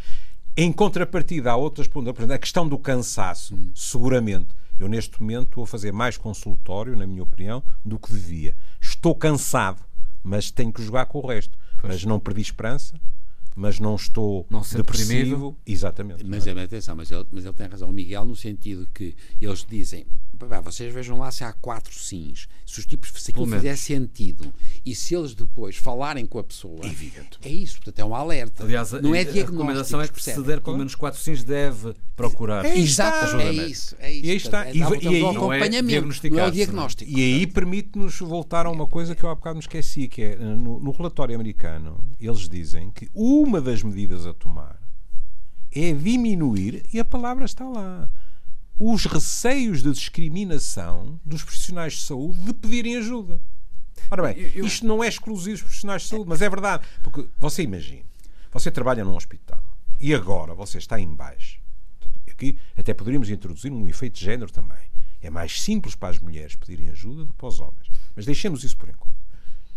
Em 0.59 0.71
contrapartida, 0.73 1.51
há 1.51 1.55
outras 1.55 1.87
a 2.33 2.37
questão 2.39 2.67
do 2.67 2.79
cansaço, 2.79 3.55
seguramente. 3.75 4.47
Eu, 4.79 4.87
neste 4.87 5.21
momento, 5.21 5.49
estou 5.49 5.63
a 5.63 5.67
fazer 5.67 5.91
mais 5.91 6.17
consultório, 6.17 6.95
na 6.97 7.05
minha 7.05 7.21
opinião, 7.21 7.63
do 7.85 7.99
que 7.99 8.11
devia. 8.11 8.55
Estou 8.81 9.13
cansado, 9.15 9.81
mas 10.23 10.49
tenho 10.49 10.73
que 10.73 10.83
jogar 10.83 11.05
com 11.05 11.19
o 11.19 11.27
resto. 11.27 11.57
Mas 11.83 12.03
não 12.03 12.19
perdi 12.19 12.41
esperança, 12.41 12.99
mas 13.57 13.79
não 13.79 13.95
estou 13.95 14.45
Não 14.51 14.63
ser 14.63 14.77
depressivo. 14.77 15.09
deprimido. 15.09 15.57
Exatamente. 15.65 16.23
Mas, 16.23 16.45
é, 16.45 16.51
atenção, 16.51 16.95
mas 16.95 17.11
ele, 17.11 17.25
mas 17.31 17.43
ele 17.43 17.53
tem 17.55 17.67
razão, 17.67 17.89
o 17.89 17.93
Miguel, 17.93 18.23
no 18.23 18.35
sentido 18.35 18.87
que 18.93 19.15
eles 19.41 19.65
dizem: 19.67 20.05
"Pá, 20.37 20.61
vocês 20.61 20.93
vejam 20.93 21.17
lá 21.17 21.31
se 21.31 21.43
há 21.43 21.51
quatro 21.53 21.93
sims, 21.93 22.47
se 22.65 22.79
os 22.79 22.85
tipos, 22.85 23.11
se 23.15 23.31
aquilo 23.31 23.47
fizer 23.47 23.75
sentido 23.75 24.53
e 24.85 24.93
se 24.93 25.15
eles 25.15 25.33
depois 25.33 25.75
falarem 25.77 26.25
com 26.25 26.37
a 26.39 26.43
pessoa, 26.43 26.79
é 27.43 27.49
isso, 27.49 27.77
portanto 27.77 27.99
é 27.99 28.05
um 28.05 28.13
alerta. 28.13 28.63
Aliás, 28.63 28.93
a, 28.93 29.01
não 29.01 29.15
é 29.15 29.19
a 29.19 29.23
diagnóstico. 29.23 29.51
recomendação 29.53 30.01
é 30.01 30.07
que 30.07 30.21
se 30.21 30.41
der 30.43 30.61
pelo 30.61 30.77
menos 30.77 30.95
quatro 30.95 31.19
sims 31.19 31.43
deve 31.43 31.93
procurar 32.15 32.65
É 32.65 32.77
Exato, 32.77 33.25
ajuda 33.25 33.43
é 33.43 33.53
isso, 33.53 33.95
é 33.99 34.11
isso. 34.11 34.25
E 34.25 34.29
aí 34.31 34.37
está. 34.37 34.63
Portanto, 34.63 34.75
E- 34.75 34.81
é, 34.81 34.83
e 34.83 34.87
portanto, 34.87 35.07
aí- 35.09 35.21
o 35.21 35.33
Não 35.33 35.53
é 35.53 35.57
acompanhamento, 35.57 36.29
não 36.31 36.39
é 36.39 36.47
o 36.47 36.51
diagnóstico. 36.51 37.11
E 37.11 37.15
aí 37.23 37.47
permite-nos 37.47 38.19
voltar 38.19 38.65
a 38.65 38.69
uma 38.71 38.87
coisa 38.87 39.15
que 39.15 39.23
eu 39.23 39.29
há 39.29 39.35
bocado 39.35 39.55
me 39.55 39.61
esqueci, 39.61 40.07
que 40.07 40.21
é 40.21 40.35
no, 40.35 40.79
no 40.79 40.91
relatório 40.91 41.35
americano, 41.35 42.03
eles 42.19 42.47
dizem 42.49 42.91
que 42.91 43.09
uma 43.13 43.59
das 43.61 43.81
medidas 43.83 44.25
a 44.25 44.33
tomar 44.33 44.77
é 45.71 45.91
diminuir, 45.93 46.83
e 46.93 46.99
a 46.99 47.05
palavra 47.05 47.45
está 47.45 47.67
lá, 47.67 48.09
os 48.79 49.05
receios 49.05 49.81
de 49.81 49.91
discriminação 49.91 51.19
dos 51.25 51.43
profissionais 51.43 51.93
de 51.93 52.01
saúde 52.01 52.39
de 52.39 52.53
pedirem 52.53 52.97
ajuda. 52.97 53.41
Ora 54.09 54.23
bem, 54.23 54.37
Eu- 54.37 54.49
eu- 54.55 54.65
isto 54.65 54.85
não 54.85 55.03
é 55.03 55.07
exclusivo 55.07 55.53
dos 55.55 55.61
profissionais 55.63 56.03
de 56.03 56.07
saúde, 56.09 56.29
mas 56.29 56.41
é 56.41 56.49
verdade. 56.49 56.85
Porque 57.03 57.27
você 57.39 57.63
imagina, 57.63 58.03
você 58.51 58.69
trabalha 58.71 59.03
num 59.03 59.15
hospital 59.15 59.63
e 59.99 60.13
agora 60.13 60.53
você 60.53 60.77
está 60.77 60.99
em 60.99 61.07
baixo. 61.13 61.59
Aqui 62.29 62.57
até 62.77 62.93
poderíamos 62.93 63.29
introduzir 63.29 63.71
um 63.71 63.87
efeito 63.87 64.13
de 64.19 64.23
género 64.25 64.51
também. 64.51 64.77
É 65.21 65.29
mais 65.29 65.59
simples 65.59 65.95
para 65.95 66.09
as 66.09 66.19
mulheres 66.19 66.55
pedirem 66.55 66.89
ajuda 66.89 67.25
do 67.25 67.31
que 67.33 67.37
para 67.37 67.47
os 67.47 67.59
homens. 67.59 67.87
Mas 68.15 68.25
deixemos 68.25 68.63
isso 68.63 68.77
por 68.77 68.87
enquanto. 68.89 69.07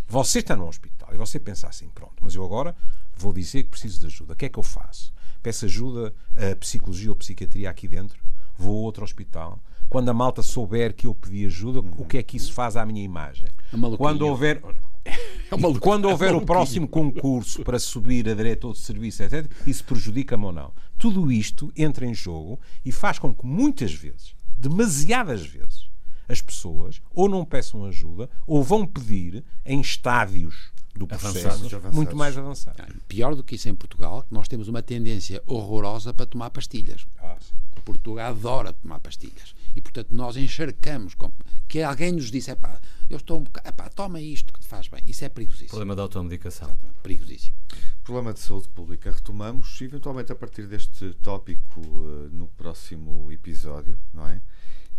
você 0.06 0.40
está 0.40 0.56
num 0.56 0.66
hospital 0.66 1.08
e 1.14 1.16
você 1.16 1.38
pensa 1.38 1.68
assim, 1.68 1.88
pronto, 1.88 2.14
mas 2.20 2.34
eu 2.34 2.44
agora 2.44 2.74
vou 3.16 3.32
dizer 3.32 3.62
que 3.62 3.68
preciso 3.70 4.00
de 4.00 4.06
ajuda. 4.06 4.32
O 4.32 4.36
que 4.36 4.44
é 4.44 4.48
que 4.48 4.58
eu 4.58 4.62
faço? 4.62 5.12
Peço 5.40 5.64
ajuda 5.66 6.12
a 6.34 6.56
psicologia 6.56 7.10
ou 7.10 7.16
psiquiatria 7.16 7.70
aqui 7.70 7.86
dentro? 7.86 8.20
Vou 8.60 8.76
a 8.76 8.80
outro 8.82 9.02
hospital? 9.04 9.58
Quando 9.88 10.10
a 10.10 10.14
malta 10.14 10.42
souber 10.42 10.94
que 10.94 11.06
eu 11.06 11.14
pedi 11.14 11.46
ajuda, 11.46 11.80
o 11.80 12.04
que 12.04 12.18
é 12.18 12.22
que 12.22 12.36
isso 12.36 12.52
faz 12.52 12.76
à 12.76 12.84
minha 12.84 13.02
imagem? 13.02 13.46
É. 13.46 13.96
Quando 13.96 14.22
houver. 14.22 14.62
E 15.04 15.78
quando 15.80 16.04
houver 16.04 16.34
o 16.34 16.42
próximo 16.42 16.86
concurso 16.86 17.64
para 17.64 17.78
subir 17.78 18.28
a 18.28 18.34
diretor 18.34 18.72
de 18.74 18.80
serviço, 18.80 19.22
etc., 19.22 19.50
isso 19.66 19.82
prejudica-me 19.84 20.44
ou 20.44 20.52
não? 20.52 20.72
Tudo 20.98 21.32
isto 21.32 21.72
entra 21.74 22.04
em 22.04 22.12
jogo 22.12 22.60
e 22.84 22.92
faz 22.92 23.18
com 23.18 23.34
que 23.34 23.46
muitas 23.46 23.92
vezes, 23.92 24.34
demasiadas 24.58 25.44
vezes, 25.46 25.88
as 26.28 26.42
pessoas 26.42 27.00
ou 27.14 27.28
não 27.28 27.46
peçam 27.46 27.86
ajuda 27.86 28.28
ou 28.46 28.62
vão 28.62 28.86
pedir 28.86 29.42
em 29.64 29.80
estádios 29.80 30.70
do 30.94 31.06
processo 31.06 31.38
Avançados, 31.38 31.74
avançados. 31.74 31.96
muito 31.96 32.16
mais 32.16 32.36
avançados. 32.36 32.84
Pior 33.08 33.34
do 33.34 33.42
que 33.42 33.54
isso 33.54 33.68
em 33.68 33.74
Portugal, 33.74 34.26
nós 34.30 34.48
temos 34.48 34.68
uma 34.68 34.82
tendência 34.82 35.42
horrorosa 35.46 36.12
para 36.12 36.26
tomar 36.26 36.50
pastilhas. 36.50 37.06
Ah. 37.18 37.36
Portugal 37.80 38.30
adora 38.30 38.72
tomar 38.72 39.00
pastilhas. 39.00 39.54
E, 39.74 39.80
portanto, 39.80 40.10
nós 40.12 40.36
encharcamos 40.36 41.14
com... 41.14 41.32
Que 41.66 41.82
alguém 41.82 42.12
nos 42.12 42.30
disse, 42.30 42.50
epá, 42.50 42.80
eu 43.08 43.16
estou 43.16 43.38
um 43.38 43.44
bocado... 43.44 43.68
Epá, 43.68 43.88
toma 43.88 44.20
isto 44.20 44.52
que 44.52 44.60
te 44.60 44.66
faz 44.66 44.88
bem. 44.88 45.02
Isso 45.06 45.24
é 45.24 45.28
perigosíssimo. 45.28 45.70
Problema 45.70 45.96
da 45.96 46.02
automedicação. 46.02 46.70
Perigosíssimo. 47.02 47.56
Problema 48.04 48.32
de 48.32 48.40
saúde 48.40 48.68
pública. 48.68 49.10
Retomamos, 49.10 49.80
eventualmente, 49.80 50.32
a 50.32 50.34
partir 50.34 50.66
deste 50.66 51.12
tópico 51.14 51.80
eh, 51.80 52.28
no 52.32 52.48
próximo 52.48 53.30
episódio, 53.30 53.98
não 54.12 54.26
é? 54.28 54.40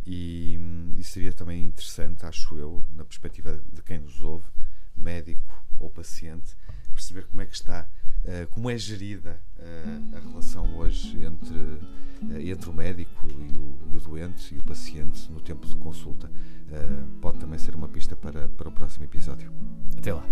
E, 0.05 0.57
hum, 0.59 0.95
e 0.97 1.03
seria 1.03 1.31
também 1.31 1.65
interessante, 1.65 2.25
acho 2.25 2.57
eu, 2.57 2.83
na 2.93 3.03
perspectiva 3.03 3.61
de 3.71 3.81
quem 3.83 3.99
nos 3.99 4.19
ouve, 4.21 4.45
médico 4.95 5.61
ou 5.81 5.89
paciente, 5.89 6.55
perceber 6.93 7.25
como 7.25 7.41
é 7.41 7.45
que 7.45 7.55
está, 7.55 7.87
eh, 8.23 8.47
como 8.51 8.69
é 8.69 8.77
gerida 8.77 9.39
eh, 9.57 9.99
a 10.15 10.19
relação 10.19 10.77
hoje 10.77 11.23
entre, 11.23 11.57
eh, 12.35 12.49
entre 12.51 12.69
o 12.69 12.73
médico 12.73 13.27
e 13.27 13.57
o, 13.57 13.93
e 13.93 13.97
o 13.97 13.99
doente 13.99 14.53
e 14.53 14.59
o 14.59 14.63
paciente 14.63 15.31
no 15.31 15.41
tempo 15.41 15.67
de 15.67 15.75
consulta. 15.75 16.29
Pode 17.19 17.37
também 17.37 17.59
ser 17.59 17.75
uma 17.75 17.89
pista 17.89 18.15
para, 18.15 18.47
para 18.47 18.69
o 18.69 18.71
próximo 18.71 19.03
episódio. 19.03 19.51
Até 19.97 20.13
lá. 20.13 20.25